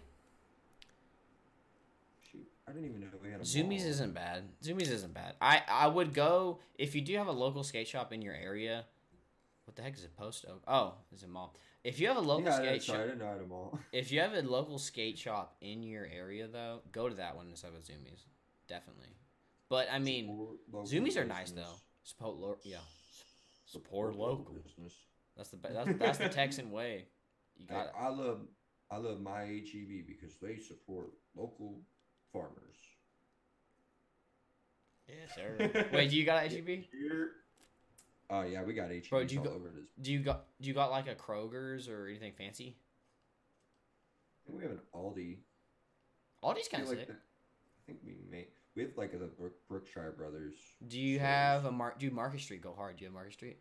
I 2.69 2.73
didn't 2.73 2.89
even 2.89 3.01
know 3.01 3.07
we 3.23 3.31
had 3.31 3.41
a 3.41 3.45
Zumiez 3.45 3.81
mall. 3.81 3.89
isn't 3.89 4.15
bad. 4.15 4.43
Zumiez 4.63 4.91
isn't 4.91 5.15
bad. 5.15 5.35
I 5.41 5.63
I 5.69 5.87
would 5.87 6.13
go 6.13 6.59
if 6.77 6.95
you 6.95 7.01
do 7.01 7.17
have 7.17 7.29
a 7.29 7.33
local 7.33 7.63
skate 7.63 7.87
shop 7.87 8.13
in 8.13 8.23
your 8.23 8.35
area. 8.35 8.85
What 9.65 9.77
the 9.77 9.83
heck 9.83 9.95
is 9.95 10.05
it? 10.05 10.17
Post 10.17 10.45
Oak. 10.49 10.63
Oh, 10.67 10.95
it's 11.13 11.23
a 11.23 11.29
mall. 11.29 11.55
If 11.85 12.01
you 12.01 12.09
have 12.09 12.17
a 12.17 12.21
local 12.21 12.45
yeah, 12.47 12.57
skate 12.57 12.83
sorry, 12.83 12.99
I 12.99 13.03
shop, 13.03 13.07
didn't 13.07 13.19
know 13.21 13.27
I 13.27 13.33
had 13.33 13.41
a 13.41 13.47
mall. 13.47 13.79
if 13.93 14.11
you 14.11 14.21
have 14.21 14.35
a 14.35 14.43
local 14.43 14.79
skate 14.79 15.19
shop 15.19 15.57
in 15.61 15.83
your 15.83 16.07
area 16.07 16.49
though, 16.49 16.81
go 16.93 17.09
to 17.09 17.15
that 17.17 17.37
one 17.37 17.49
instead 17.49 17.71
of 17.71 17.83
Zumiez. 17.83 18.25
Definitely. 18.69 19.09
But 19.69 19.89
I 19.93 19.99
mean, 19.99 20.27
Support 20.67 20.87
Zumiez 20.87 21.17
are 21.17 21.25
nice 21.25 21.53
though. 21.53 21.75
Support 22.03 22.37
lo- 22.39 22.59
yeah. 22.65 22.79
Support 23.67 24.17
local. 24.17 24.55
business. 24.65 24.95
That's 25.37 25.51
the 25.51 25.57
that's 25.57 25.99
that's 25.99 26.19
the 26.19 26.29
Texan 26.29 26.71
way. 26.71 27.07
You 27.57 27.67
got 27.67 27.87
it. 27.87 27.93
I 27.99 28.09
love 28.09 28.41
I 28.91 28.97
love 28.97 29.21
my 29.21 29.43
HEB 29.43 30.07
because 30.07 30.37
they 30.41 30.59
support 30.59 31.11
local 31.37 31.81
farmers. 32.33 32.53
Yes, 35.09 35.35
sir. 35.37 35.87
Wait, 35.93 36.11
do 36.11 36.17
you 36.17 36.25
got 36.25 36.47
HEB? 36.51 36.85
Oh 38.29 38.43
yeah, 38.43 38.63
we 38.65 38.75
got 38.75 38.89
HEBs 38.91 39.09
Bro, 39.11 39.25
do 39.25 39.35
you 39.35 39.41
all 39.41 39.47
go- 39.47 39.53
over 39.55 39.69
this. 39.69 39.85
Do 40.03 40.13
you 40.13 40.19
got 40.21 40.45
do 40.61 40.69
you 40.69 40.75
got 40.75 40.91
like 40.91 41.07
a 41.09 41.15
Kroger's 41.15 41.89
or 41.89 42.09
anything 42.09 42.33
fancy? 42.37 42.77
I 44.45 44.51
think 44.51 44.59
we 44.59 44.63
have 44.65 44.73
an 44.73 44.81
Aldi. 44.95 45.37
Aldi's 46.43 46.69
kind 46.69 46.83
of 46.83 46.89
feel 46.89 46.99
sick. 46.99 46.99
like 46.99 47.07
that- 47.09 47.15
I 47.15 47.83
think 47.87 47.99
we 48.05 48.17
may 48.31 48.47
we 48.75 48.83
have 48.83 48.93
like 48.97 49.13
the 49.13 49.27
Brook, 49.27 49.53
Brookshire 49.69 50.13
Brothers. 50.19 50.55
Do 50.89 50.99
you 51.01 51.17
stores. 51.19 51.29
have 51.29 51.65
a 51.67 51.73
Mar? 51.73 51.95
Do 51.99 52.11
Market 52.11 52.41
Street 52.41 52.63
go 52.63 52.75
hard? 52.75 52.97
Do 52.97 53.03
you 53.05 53.07
have 53.07 53.15
Market 53.15 53.33
Street? 53.35 53.59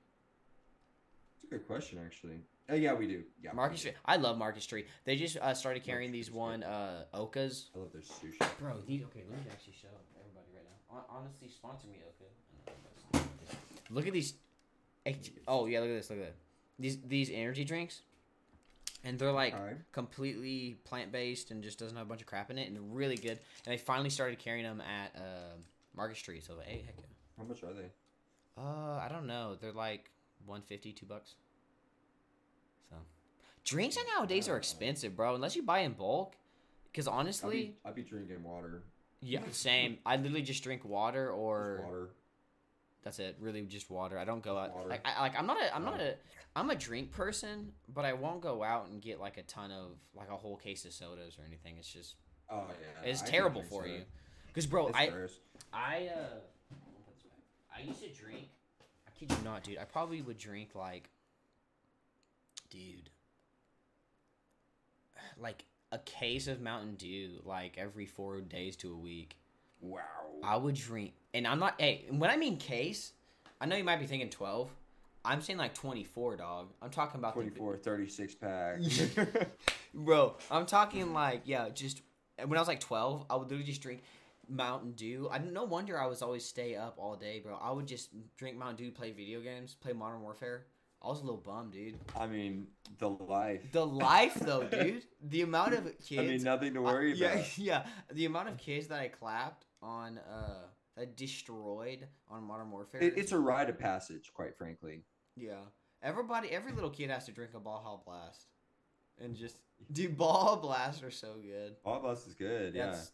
It's 1.44 1.52
a 1.52 1.56
good 1.56 1.68
question 1.68 2.00
actually. 2.04 2.40
Oh 2.70 2.76
yeah, 2.76 2.94
we 2.94 3.08
do. 3.08 3.24
Yeah, 3.44 3.52
we 3.52 3.56
Market. 3.58 3.78
Street. 3.80 3.94
I 4.06 4.16
love 4.18 4.38
Market 4.38 4.64
Street. 4.64 4.88
They 5.06 5.16
just 5.16 5.38
uh, 5.38 5.54
started 5.54 5.84
carrying 5.84 6.10
Market 6.10 6.18
these 6.18 6.26
Street's 6.26 6.38
one 6.40 6.60
good. 6.62 6.68
uh 6.68 7.04
Okas. 7.14 7.66
I 7.76 7.80
love 7.80 7.92
their 7.92 8.02
sushi. 8.02 8.40
Bro, 8.60 8.82
these 8.88 9.04
okay. 9.04 9.24
Let 9.30 9.40
me 9.40 9.46
actually 9.52 9.74
show 9.82 9.88
everybody 10.20 10.48
right 10.56 10.64
now. 10.66 10.96
Hon- 11.10 11.22
Honestly, 11.22 11.48
sponsor 11.50 11.88
me, 11.88 12.00
Oka. 13.14 13.24
Look 13.92 14.08
at 14.08 14.14
these. 14.14 14.34
Oh 15.48 15.68
yeah, 15.68 15.80
look 15.82 15.90
at 15.90 15.96
this. 15.96 16.10
Look 16.10 16.20
at 16.20 16.26
that. 16.26 16.36
These 16.80 16.98
these 17.02 17.30
energy 17.32 17.64
drinks, 17.64 18.02
and 19.04 19.20
they're 19.20 19.32
like 19.32 19.54
Alright. 19.54 19.78
completely 19.92 20.78
plant 20.86 21.12
based 21.12 21.52
and 21.52 21.64
just 21.64 21.78
doesn't 21.80 21.96
have 21.96 22.08
a 22.08 22.10
bunch 22.10 22.22
of 22.22 22.28
crap 22.28 22.50
in 22.50 22.58
it, 22.58 22.68
and 22.68 22.76
they're 22.76 22.82
really 22.84 23.16
good. 23.16 23.40
And 23.66 23.74
they 23.74 23.78
finally 23.78 24.10
started 24.10 24.40
carrying 24.40 24.64
them 24.66 24.82
at 24.82 25.16
uh, 25.16 25.56
Market 25.96 26.18
Street. 26.18 26.44
So 26.44 26.56
hey, 26.66 26.84
heck 26.86 26.96
yeah. 26.98 27.06
How 27.38 27.44
much 27.44 27.62
are 27.64 27.74
they? 27.74 27.92
Uh, 28.58 28.98
I 29.00 29.08
don't 29.10 29.28
know. 29.28 29.56
They're 29.62 29.72
like 29.72 30.10
150, 30.46 30.94
two 30.94 31.06
bucks. 31.06 31.36
So, 32.90 32.96
drinks 33.64 33.98
nowadays 34.16 34.48
are 34.50 34.58
expensive, 34.58 35.16
bro. 35.16 35.36
Unless 35.36 35.56
you 35.56 35.64
buy 35.64 35.80
in 35.80 35.94
bulk. 35.94 36.36
Because 36.92 37.08
honestly, 37.08 37.76
I'd 37.84 37.96
be 37.96 38.04
drinking 38.04 38.42
water. 38.44 38.84
yeah, 39.22 39.42
same. 39.52 39.98
I 40.06 40.16
literally 40.16 40.42
just 40.44 40.64
drink 40.64 40.86
water 40.86 41.30
or 41.30 41.76
Just 41.80 41.86
water. 41.86 42.10
that's 43.04 43.20
it. 43.20 43.36
Really, 43.42 43.62
just 43.64 43.90
water. 43.92 44.18
I 44.18 44.24
don't 44.24 44.42
go 44.42 44.56
Just 44.64 44.78
out. 44.78 44.88
Like, 44.90 45.06
I, 45.06 45.22
like 45.22 45.38
I'm 45.38 45.46
not 45.46 45.58
a. 45.62 45.76
I'm 45.76 45.84
not 45.84 46.00
a. 46.00 46.16
I'm 46.56 46.70
a 46.70 46.76
drink 46.76 47.12
person, 47.12 47.74
but 47.94 48.06
I 48.06 48.14
won't 48.14 48.40
go 48.40 48.64
out 48.64 48.88
and 48.88 49.02
get 49.02 49.20
like 49.20 49.36
a 49.38 49.44
ton 49.44 49.72
of 49.72 49.92
like 50.16 50.30
a 50.30 50.38
whole 50.38 50.56
case 50.56 50.86
of 50.86 50.94
sodas 50.94 51.38
or 51.38 51.44
anything. 51.46 51.76
It's 51.78 51.92
just 51.92 52.16
Oh 52.50 52.64
yeah. 53.04 53.10
it's 53.10 53.24
I 53.24 53.26
terrible 53.26 53.62
for 53.64 53.84
soda. 53.84 53.90
you. 53.94 54.02
Because 54.48 54.66
bro, 54.66 54.88
It's 54.88 54.98
I 54.98 55.08
gross. 55.10 55.40
I 55.74 56.10
uh 56.16 56.38
I 57.78 57.82
used 57.82 58.02
to 58.04 58.10
drink 58.10 58.48
I 59.06 59.12
kid 59.20 59.32
you 59.32 59.38
not, 59.44 59.64
dude. 59.64 59.80
I 59.80 59.84
probably 59.84 60.22
would 60.22 60.38
drink 60.38 60.70
like 60.76 61.10
dude 62.70 63.10
like 65.38 65.66
a 65.92 65.98
case 66.00 66.48
of 66.48 66.62
Mountain 66.62 66.96
Dew 66.96 67.42
like 67.44 67.78
every 67.78 68.06
4 68.06 68.42
days 68.42 68.76
to 68.78 68.92
a 68.94 68.98
week. 68.98 69.38
Wow. 69.82 70.02
I 70.44 70.58
would 70.58 70.76
drink 70.76 71.14
and 71.34 71.48
I'm 71.48 71.60
not 71.60 71.80
hey, 71.80 72.06
when 72.10 72.30
I 72.30 72.38
mean 72.38 72.58
case, 72.58 73.14
I 73.60 73.66
know 73.66 73.76
you 73.76 73.84
might 73.84 74.00
be 74.00 74.06
thinking 74.06 74.30
12. 74.30 74.70
I'm 75.24 75.42
saying 75.42 75.58
like 75.58 75.74
24, 75.74 76.38
dog. 76.38 76.70
I'm 76.82 76.92
talking 76.92 77.20
about 77.20 77.36
the 77.36 77.78
36 77.84 78.36
pack. 78.36 78.80
Bro, 79.94 80.36
I'm 80.52 80.66
talking 80.66 81.14
like 81.14 81.42
yeah, 81.46 81.70
just 81.70 82.02
when 82.44 82.58
I 82.58 82.62
was 82.62 82.68
like 82.68 82.80
12, 82.80 83.26
I 83.30 83.36
would 83.36 83.44
literally 83.44 83.64
just 83.64 83.82
drink 83.82 84.04
Mountain 84.48 84.92
Dew. 84.92 85.30
I 85.32 85.40
no 85.40 85.64
wonder 85.64 86.00
I 86.00 86.06
was 86.06 86.22
always 86.22 86.46
stay 86.46 86.76
up 86.76 86.96
all 86.98 87.16
day, 87.16 87.40
bro. 87.40 87.58
I 87.60 87.72
would 87.72 87.88
just 87.88 88.10
drink 88.38 88.58
Mountain 88.58 88.86
Dew, 88.86 88.92
play 88.92 89.12
video 89.12 89.42
games, 89.42 89.76
play 89.80 89.94
Modern 89.94 90.22
Warfare. 90.22 90.66
I 91.06 91.10
was 91.10 91.20
a 91.22 91.24
little 91.26 91.42
bum, 91.42 91.70
dude. 91.70 92.00
I 92.18 92.26
mean, 92.26 92.68
the 92.98 93.10
life. 93.10 93.72
The 93.72 93.86
life 93.86 94.34
though, 94.34 94.64
dude. 94.72 95.04
The 95.22 95.44
amount 95.44 95.74
of 95.76 95.84
kids. 96.04 96.20
I 96.20 96.24
mean, 96.26 96.44
nothing 96.44 96.74
to 96.74 96.80
I- 96.86 96.92
worry 96.92 97.14
yeah, 97.14 97.34
about. 97.34 97.58
yeah. 97.58 97.86
The 98.12 98.26
amount 98.26 98.50
of 98.50 98.58
kids 98.58 98.88
that 98.88 99.00
I 99.00 99.10
clapped 99.10 99.66
on, 99.84 100.18
uh, 100.18 100.66
that 100.98 101.16
destroyed 101.16 102.08
on 102.30 102.44
Modern 102.44 102.72
Warfare. 102.72 103.04
It, 103.04 103.18
it's 103.18 103.32
a 103.34 103.38
rite 103.38 103.70
of 103.70 103.78
passage, 103.78 104.32
quite 104.34 104.58
frankly. 104.58 105.04
Yeah. 105.36 105.60
Everybody, 106.02 106.50
every 106.50 106.72
little 106.72 106.90
kid 106.90 107.10
has 107.10 107.26
to 107.26 107.32
drink 107.32 107.52
a 107.54 107.60
Baja 107.60 107.98
Blast. 108.04 108.48
And 109.22 109.36
just, 109.36 109.60
dude, 109.92 110.18
Baja 110.18 110.56
Blast 110.56 111.04
are 111.04 111.12
so 111.12 111.36
good. 111.42 111.76
Of 111.86 112.06
us 112.06 112.26
is 112.28 112.34
good. 112.34 112.74
Yeah. 112.74 112.88
That's, 112.88 113.12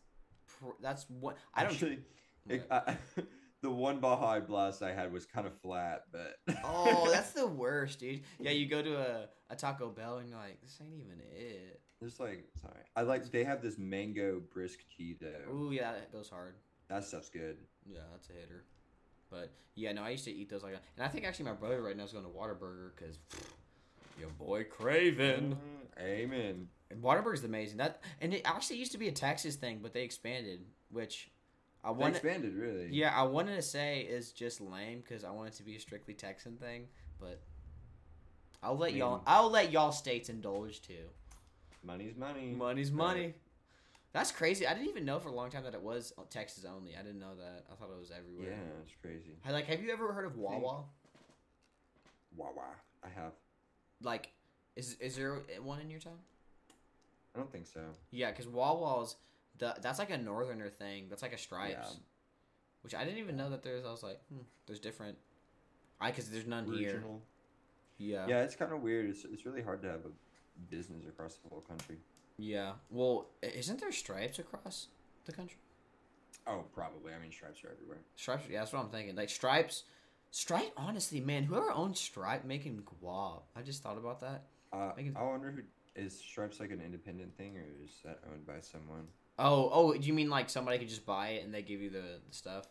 pr- 0.47 0.81
that's 0.81 1.05
what, 1.09 1.37
I 1.53 1.63
don't, 1.63 1.73
Actually, 1.73 1.99
it, 2.47 2.65
I, 2.71 2.95
the 3.61 3.69
one 3.69 3.99
Baja 3.99 4.39
Blast 4.39 4.81
I 4.81 4.93
had 4.93 5.11
was 5.13 5.25
kind 5.25 5.45
of 5.47 5.53
flat, 5.61 6.05
but. 6.11 6.37
oh, 6.63 7.09
that's 7.11 7.31
the 7.33 7.47
worst, 7.47 7.99
dude. 7.99 8.21
Yeah, 8.39 8.51
you 8.51 8.67
go 8.67 8.81
to 8.81 8.97
a, 8.97 9.29
a 9.49 9.55
Taco 9.55 9.89
Bell 9.89 10.17
and 10.17 10.29
you're 10.29 10.37
like, 10.37 10.61
this 10.61 10.77
ain't 10.81 10.93
even 10.93 11.19
it. 11.19 11.81
It's 12.01 12.19
like 12.19 12.45
sorry. 12.59 12.81
I 12.95 13.03
like 13.03 13.29
they 13.31 13.43
have 13.43 13.61
this 13.61 13.77
mango 13.77 14.41
brisk 14.51 14.79
Cheeto. 14.99 15.47
Ooh, 15.53 15.71
yeah, 15.71 15.91
that 15.91 16.11
goes 16.11 16.29
hard. 16.29 16.55
That 16.89 17.03
stuff's 17.03 17.29
good. 17.29 17.57
Yeah, 17.85 17.99
that's 18.11 18.29
a 18.29 18.33
hitter. 18.33 18.65
But 19.29 19.51
yeah, 19.75 19.91
no, 19.93 20.03
I 20.03 20.09
used 20.09 20.25
to 20.25 20.31
eat 20.31 20.49
those 20.49 20.63
like 20.63 20.73
that. 20.73 20.83
And 20.97 21.05
I 21.05 21.09
think 21.09 21.25
actually 21.25 21.45
my 21.45 21.53
brother 21.53 21.81
right 21.81 21.95
now 21.95 22.03
is 22.03 22.11
going 22.11 22.25
to 22.25 22.31
Whataburger 22.31 22.91
because 22.95 23.19
your 24.19 24.29
boy 24.29 24.63
Craven. 24.63 25.57
Mm, 25.99 26.03
Amen. 26.03 26.67
And 26.89 27.01
Whataburger's 27.03 27.43
amazing. 27.43 27.77
That 27.77 28.01
and 28.19 28.33
it 28.33 28.41
actually 28.45 28.77
used 28.77 28.91
to 28.93 28.97
be 28.97 29.07
a 29.07 29.11
Texas 29.11 29.55
thing, 29.55 29.79
but 29.81 29.93
they 29.93 30.03
expanded, 30.03 30.61
which 30.89 31.29
I 31.83 31.91
wanted. 31.91 32.15
expanded 32.15 32.55
really. 32.55 32.89
Yeah, 32.91 33.13
I 33.15 33.23
wanted 33.23 33.55
to 33.55 33.61
say 33.61 34.01
is 34.01 34.31
just 34.31 34.61
lame 34.61 35.01
because 35.01 35.23
I 35.23 35.31
want 35.31 35.49
it 35.49 35.53
to 35.55 35.63
be 35.63 35.75
a 35.75 35.79
strictly 35.79 36.13
Texan 36.13 36.57
thing, 36.57 36.87
but 37.19 37.41
I'll 38.61 38.77
let 38.77 38.93
I 38.93 38.97
y'all. 38.97 39.23
I'll 39.25 39.49
let 39.49 39.71
y'all 39.71 39.91
states 39.91 40.29
indulge 40.29 40.81
too. 40.81 41.09
Money's 41.83 42.15
money. 42.15 42.53
Money's 42.55 42.91
money. 42.91 43.33
That's 44.13 44.31
crazy. 44.31 44.67
I 44.67 44.73
didn't 44.73 44.89
even 44.89 45.05
know 45.05 45.19
for 45.19 45.29
a 45.29 45.33
long 45.33 45.49
time 45.49 45.63
that 45.63 45.73
it 45.73 45.81
was 45.81 46.13
Texas 46.29 46.65
only. 46.65 46.95
I 46.95 47.01
didn't 47.01 47.19
know 47.19 47.33
that. 47.39 47.65
I 47.71 47.75
thought 47.75 47.89
it 47.95 47.99
was 47.99 48.11
everywhere. 48.11 48.51
Yeah, 48.51 48.83
it's 48.83 48.93
crazy. 49.01 49.37
I 49.45 49.51
like. 49.51 49.65
Have 49.67 49.81
you 49.81 49.91
ever 49.91 50.11
heard 50.13 50.25
of 50.25 50.37
Wawa? 50.37 50.83
Wawa. 52.35 52.75
I 53.03 53.07
have. 53.15 53.31
Like, 54.03 54.29
is 54.75 54.97
is 54.99 55.15
there 55.15 55.39
one 55.63 55.79
in 55.79 55.89
your 55.89 55.99
town? 55.99 56.19
I 57.33 57.39
don't 57.39 57.51
think 57.51 57.65
so. 57.65 57.79
Yeah, 58.11 58.31
because 58.31 58.47
Wawa's 58.47 59.15
the 59.61 59.75
that's 59.81 59.99
like 59.99 60.09
a 60.09 60.17
northerner 60.17 60.69
thing. 60.69 61.05
That's 61.09 61.21
like 61.21 61.31
a 61.33 61.37
stripes, 61.37 61.75
Yeah. 61.79 61.99
which 62.81 62.93
I 62.93 63.05
didn't 63.05 63.19
even 63.19 63.37
know 63.37 63.49
that 63.51 63.63
there's. 63.63 63.85
I 63.85 63.91
was 63.91 64.03
like, 64.03 64.19
hmm, 64.27 64.41
there's 64.65 64.79
different. 64.81 65.17
I 66.01 66.09
because 66.09 66.29
there's 66.29 66.47
none 66.47 66.65
here. 66.65 67.01
Yeah. 67.97 68.25
Yeah, 68.27 68.41
it's 68.41 68.55
kind 68.55 68.73
of 68.73 68.81
weird. 68.81 69.09
It's, 69.09 69.23
it's 69.23 69.45
really 69.45 69.61
hard 69.61 69.83
to 69.83 69.87
have 69.87 70.01
a 70.05 70.11
business 70.69 71.05
across 71.07 71.35
the 71.35 71.49
whole 71.49 71.61
country. 71.61 71.97
Yeah. 72.39 72.71
Well, 72.89 73.27
isn't 73.43 73.79
there 73.79 73.91
stripes 73.91 74.39
across 74.39 74.87
the 75.25 75.31
country? 75.31 75.59
Oh, 76.47 76.63
probably. 76.73 77.13
I 77.13 77.19
mean, 77.19 77.31
stripes 77.31 77.63
are 77.63 77.69
everywhere. 77.71 77.99
Stripes. 78.15 78.45
Yeah, 78.49 78.59
that's 78.59 78.73
what 78.73 78.83
I'm 78.83 78.89
thinking. 78.89 79.15
Like 79.15 79.29
stripes. 79.29 79.83
Stripe. 80.31 80.71
Honestly, 80.75 81.19
man, 81.19 81.43
whoever 81.43 81.71
owns 81.71 81.99
Stripe 81.99 82.45
making 82.45 82.81
guap. 83.03 83.43
I 83.55 83.61
just 83.61 83.83
thought 83.83 83.97
about 83.99 84.21
that. 84.21 84.45
Uh, 84.73 84.91
I 84.97 85.11
I 85.15 85.23
wonder 85.23 85.51
who 85.51 85.61
is 86.01 86.17
Stripes 86.17 86.59
like 86.59 86.71
an 86.71 86.81
independent 86.83 87.37
thing 87.37 87.57
or 87.57 87.65
is 87.85 87.91
that 88.03 88.19
owned 88.31 88.47
by 88.47 88.59
someone? 88.61 89.07
Oh, 89.41 89.69
oh, 89.73 89.93
do 89.93 90.05
you 90.07 90.13
mean 90.13 90.29
like 90.29 90.49
somebody 90.49 90.77
could 90.79 90.89
just 90.89 91.05
buy 91.05 91.29
it 91.29 91.43
and 91.43 91.53
they 91.53 91.61
give 91.61 91.81
you 91.81 91.89
the, 91.89 92.01
the 92.27 92.33
stuff? 92.33 92.65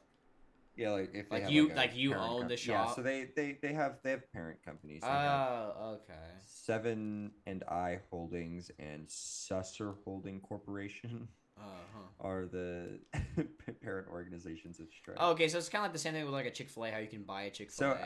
Yeah, 0.76 0.90
like 0.90 1.10
if 1.14 1.30
Like 1.30 1.50
you- 1.50 1.72
a 1.72 1.74
like 1.74 1.96
you 1.96 2.14
own 2.14 2.48
the 2.48 2.56
shop. 2.56 2.88
Yeah, 2.88 2.94
so 2.94 3.02
they 3.02 3.28
they 3.36 3.58
they 3.60 3.72
have 3.74 3.98
they 4.02 4.12
have 4.12 4.32
parent 4.32 4.62
companies. 4.64 5.02
Oh, 5.04 5.98
okay. 6.04 6.14
Seven 6.46 7.32
and 7.46 7.64
I 7.64 8.00
Holdings 8.10 8.70
and 8.78 9.06
Susser 9.08 9.96
Holding 10.04 10.40
Corporation 10.40 11.28
Uh 11.58 11.62
huh. 11.92 12.26
are 12.28 12.46
the 12.46 12.98
parent 13.82 14.08
organizations 14.08 14.78
of 14.80 14.86
Stripes. 14.96 15.18
Oh, 15.20 15.32
okay, 15.32 15.48
so 15.48 15.58
it's 15.58 15.68
kind 15.68 15.82
of 15.82 15.86
like 15.88 15.92
the 15.92 15.98
same 15.98 16.14
thing 16.14 16.24
with 16.24 16.32
like 16.32 16.46
a 16.46 16.50
Chick 16.50 16.70
Fil 16.70 16.84
A. 16.86 16.90
How 16.92 16.98
you 16.98 17.08
can 17.08 17.24
buy 17.24 17.42
a 17.42 17.50
Chick 17.50 17.70
Fil 17.72 17.90
A. 17.90 17.96
So, 17.96 18.04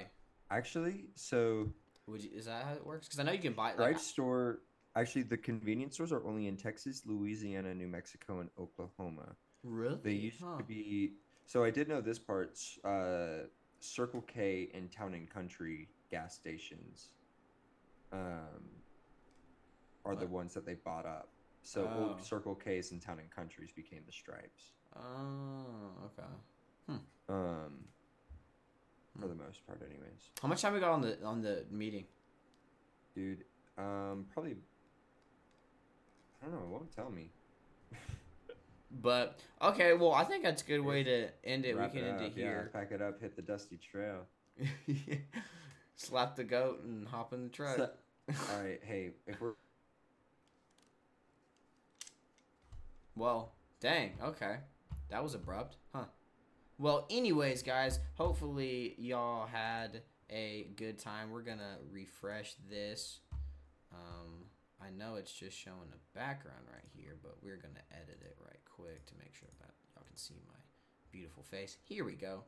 Actually, 0.50 1.06
so 1.14 1.68
Would 2.06 2.22
you, 2.24 2.30
is 2.34 2.46
that 2.46 2.64
how 2.64 2.72
it 2.74 2.84
works? 2.86 3.06
Because 3.06 3.20
I 3.20 3.22
know 3.24 3.32
you 3.32 3.38
can 3.38 3.52
buy. 3.54 3.68
Like, 3.68 3.74
Stripe 3.76 3.98
store. 3.98 4.58
Actually, 4.96 5.22
the 5.22 5.36
convenience 5.36 5.94
stores 5.94 6.12
are 6.12 6.24
only 6.24 6.46
in 6.46 6.56
Texas, 6.56 7.02
Louisiana, 7.04 7.74
New 7.74 7.88
Mexico, 7.88 8.40
and 8.40 8.50
Oklahoma. 8.58 9.34
really? 9.64 9.98
They 10.02 10.12
used 10.12 10.40
Huh. 10.40 10.58
to 10.58 10.62
be. 10.62 11.16
So 11.46 11.64
I 11.64 11.70
did 11.70 11.88
know 11.88 12.00
this 12.00 12.18
part. 12.18 12.58
Uh, 12.84 13.48
Circle 13.80 14.22
K 14.22 14.70
and 14.72 14.90
Town 14.90 15.14
and 15.14 15.28
Country 15.28 15.90
gas 16.10 16.36
stations 16.36 17.10
um, 18.12 18.82
are 20.04 20.14
the 20.16 20.26
ones 20.26 20.54
that 20.54 20.64
they 20.64 20.74
bought 20.74 21.06
up. 21.06 21.34
So 21.62 21.86
Oh. 21.88 22.08
old 22.08 22.22
Circle 22.22 22.54
K's 22.54 22.92
and 22.92 23.02
Town 23.02 23.18
and 23.18 23.30
Countries 23.30 23.72
became 23.72 24.04
the 24.06 24.12
Stripes. 24.12 24.74
Oh, 24.96 25.92
okay. 26.06 26.28
Hmm. 26.88 27.34
Um, 27.34 27.88
for 29.18 29.22
Hmm. 29.22 29.28
the 29.28 29.34
most 29.34 29.66
part, 29.66 29.82
anyways. 29.82 30.30
How 30.40 30.48
much 30.48 30.62
time 30.62 30.72
we 30.74 30.80
got 30.80 30.92
on 30.92 31.00
the 31.02 31.22
on 31.24 31.42
the 31.42 31.66
meeting? 31.70 32.06
Dude, 33.14 33.44
um, 33.76 34.26
probably. 34.32 34.56
I 36.44 36.50
don't 36.50 36.60
know. 36.60 36.66
It 36.66 36.70
won't 36.70 36.94
tell 36.94 37.10
me. 37.10 37.30
But 39.02 39.40
okay, 39.60 39.94
well, 39.94 40.12
I 40.12 40.24
think 40.24 40.44
that's 40.44 40.62
a 40.62 40.64
good 40.64 40.80
way 40.80 41.02
to 41.02 41.28
end 41.42 41.64
it. 41.64 41.76
Wrap 41.76 41.92
we 41.92 42.00
can 42.00 42.08
end 42.08 42.20
up, 42.20 42.26
it 42.26 42.32
yeah, 42.36 42.44
here. 42.44 42.70
pack 42.72 42.92
it 42.92 43.02
up, 43.02 43.20
hit 43.20 43.34
the 43.34 43.42
dusty 43.42 43.76
trail. 43.76 44.26
Slap 45.96 46.36
the 46.36 46.44
goat 46.44 46.82
and 46.84 47.08
hop 47.08 47.32
in 47.32 47.44
the 47.44 47.48
truck. 47.48 47.76
So- 47.76 47.90
all 48.28 48.62
right, 48.62 48.80
hey, 48.82 49.10
if 49.26 49.40
we're 49.40 49.52
Well, 53.16 53.52
dang. 53.80 54.12
Okay, 54.22 54.56
that 55.10 55.22
was 55.22 55.34
abrupt, 55.34 55.76
huh? 55.94 56.04
Well, 56.78 57.06
anyways, 57.10 57.62
guys, 57.62 58.00
hopefully 58.14 58.94
y'all 58.98 59.46
had 59.46 60.02
a 60.30 60.68
good 60.76 60.98
time. 60.98 61.30
We're 61.30 61.42
gonna 61.42 61.76
refresh 61.92 62.54
this. 62.68 63.20
Um, 63.92 64.43
I 64.84 64.90
know 64.90 65.16
it's 65.16 65.32
just 65.32 65.56
showing 65.56 65.88
a 65.92 66.18
background 66.18 66.66
right 66.70 66.84
here, 66.96 67.16
but 67.22 67.36
we're 67.42 67.56
gonna 67.56 67.84
edit 67.92 68.20
it 68.20 68.36
right 68.44 68.60
quick 68.76 69.06
to 69.06 69.14
make 69.18 69.34
sure 69.34 69.48
that 69.60 69.70
y'all 69.94 70.04
can 70.06 70.16
see 70.16 70.34
my 70.46 70.60
beautiful 71.10 71.42
face. 71.42 71.78
Here 71.84 72.04
we 72.04 72.12
go. 72.12 72.42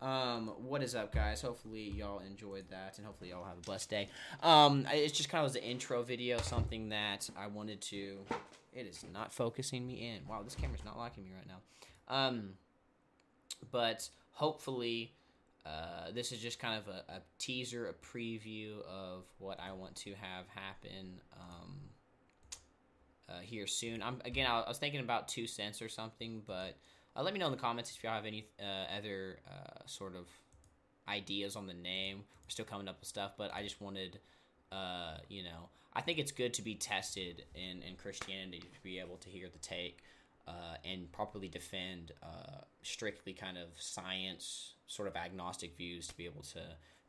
Um, 0.00 0.48
what 0.58 0.82
is 0.82 0.94
up, 0.94 1.14
guys? 1.14 1.40
Hopefully 1.40 1.90
y'all 1.90 2.20
enjoyed 2.20 2.68
that, 2.70 2.98
and 2.98 3.06
hopefully 3.06 3.30
y'all 3.30 3.44
have 3.44 3.58
a 3.58 3.62
blessed 3.62 3.90
day. 3.90 4.08
Um, 4.42 4.86
it's 4.92 5.16
just 5.16 5.28
kind 5.28 5.44
of 5.44 5.50
was 5.50 5.56
an 5.56 5.62
intro 5.62 6.02
video, 6.02 6.38
something 6.38 6.90
that 6.90 7.28
I 7.36 7.46
wanted 7.46 7.80
to. 7.82 8.18
It 8.72 8.86
is 8.86 9.04
not 9.12 9.32
focusing 9.32 9.86
me 9.86 10.08
in. 10.14 10.28
Wow, 10.28 10.42
this 10.42 10.54
camera's 10.54 10.84
not 10.84 10.98
liking 10.98 11.24
me 11.24 11.30
right 11.34 11.46
now. 11.46 12.14
Um, 12.14 12.50
but 13.70 14.08
hopefully, 14.32 15.14
uh, 15.66 16.10
this 16.12 16.30
is 16.30 16.40
just 16.40 16.58
kind 16.58 16.78
of 16.78 16.88
a, 16.88 17.12
a 17.12 17.22
teaser, 17.38 17.88
a 17.88 17.94
preview 17.94 18.80
of 18.86 19.24
what 19.38 19.58
I 19.58 19.72
want 19.72 19.96
to 19.96 20.10
have 20.10 20.46
happen 20.54 21.20
um, 21.40 21.76
uh, 23.30 23.40
here 23.40 23.66
soon. 23.66 24.02
I'm 24.02 24.20
again, 24.24 24.46
I 24.46 24.68
was 24.68 24.78
thinking 24.78 25.00
about 25.00 25.28
two 25.28 25.46
cents 25.46 25.80
or 25.80 25.88
something, 25.88 26.42
but 26.46 26.76
uh, 27.16 27.22
let 27.22 27.32
me 27.32 27.40
know 27.40 27.46
in 27.46 27.52
the 27.52 27.58
comments 27.58 27.90
if 27.96 28.04
y'all 28.04 28.12
have 28.12 28.26
any 28.26 28.46
uh, 28.60 28.98
other 28.98 29.38
uh, 29.48 29.86
sort 29.86 30.14
of 30.14 30.26
ideas 31.08 31.56
on 31.56 31.66
the 31.66 31.74
name. 31.74 32.18
We're 32.18 32.50
still 32.50 32.66
coming 32.66 32.86
up 32.86 33.00
with 33.00 33.08
stuff, 33.08 33.32
but 33.38 33.52
I 33.54 33.62
just 33.62 33.80
wanted 33.80 34.20
you 35.28 35.44
know, 35.44 35.68
I 35.92 36.00
think 36.00 36.18
it's 36.18 36.32
good 36.32 36.52
to 36.54 36.62
be 36.62 36.74
tested 36.74 37.44
in, 37.54 37.84
in 37.84 37.94
Christianity 37.94 38.58
to 38.58 38.82
be 38.82 38.98
able 38.98 39.16
to 39.18 39.28
hear 39.28 39.46
the 39.48 39.60
take 39.60 40.02
and 40.84 41.10
properly 41.12 41.46
defend 41.46 42.10
strictly 42.86 43.32
kind 43.32 43.58
of 43.58 43.68
science, 43.78 44.74
sort 44.86 45.08
of 45.08 45.16
agnostic 45.16 45.76
views 45.76 46.06
to 46.08 46.16
be 46.16 46.24
able 46.24 46.42
to 46.42 46.60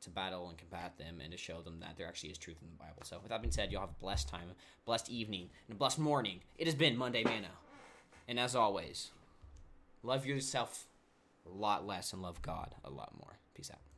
to 0.02 0.10
battle 0.12 0.50
and 0.50 0.58
combat 0.58 0.98
them 0.98 1.20
and 1.22 1.32
to 1.32 1.38
show 1.38 1.62
them 1.62 1.80
that 1.80 1.98
there 1.98 2.08
actually 2.08 2.30
is 2.30 2.38
truth 2.38 2.58
in 2.62 2.68
the 2.70 2.76
Bible. 2.76 3.02
So, 3.04 3.18
with 3.22 3.30
that 3.30 3.42
being 3.42 3.52
said, 3.52 3.72
y'all 3.72 3.82
have 3.82 3.90
a 3.90 4.02
blessed 4.02 4.30
time, 4.30 4.50
blessed 4.86 5.10
evening, 5.10 5.50
and 5.68 5.76
a 5.76 5.78
blessed 5.78 6.00
morning. 6.00 6.42
It 6.58 6.68
has 6.68 6.76
been 6.76 6.96
Monday 6.96 7.24
Manna. 7.24 7.50
And 8.28 8.40
as 8.40 8.56
always, 8.56 9.12
love 10.04 10.26
yourself 10.26 10.86
a 11.46 11.50
lot 11.50 11.86
less 11.86 12.14
and 12.14 12.22
love 12.22 12.42
God 12.42 12.76
a 12.84 12.90
lot 12.90 13.14
more. 13.20 13.38
Peace 13.54 13.72
out. 13.72 13.85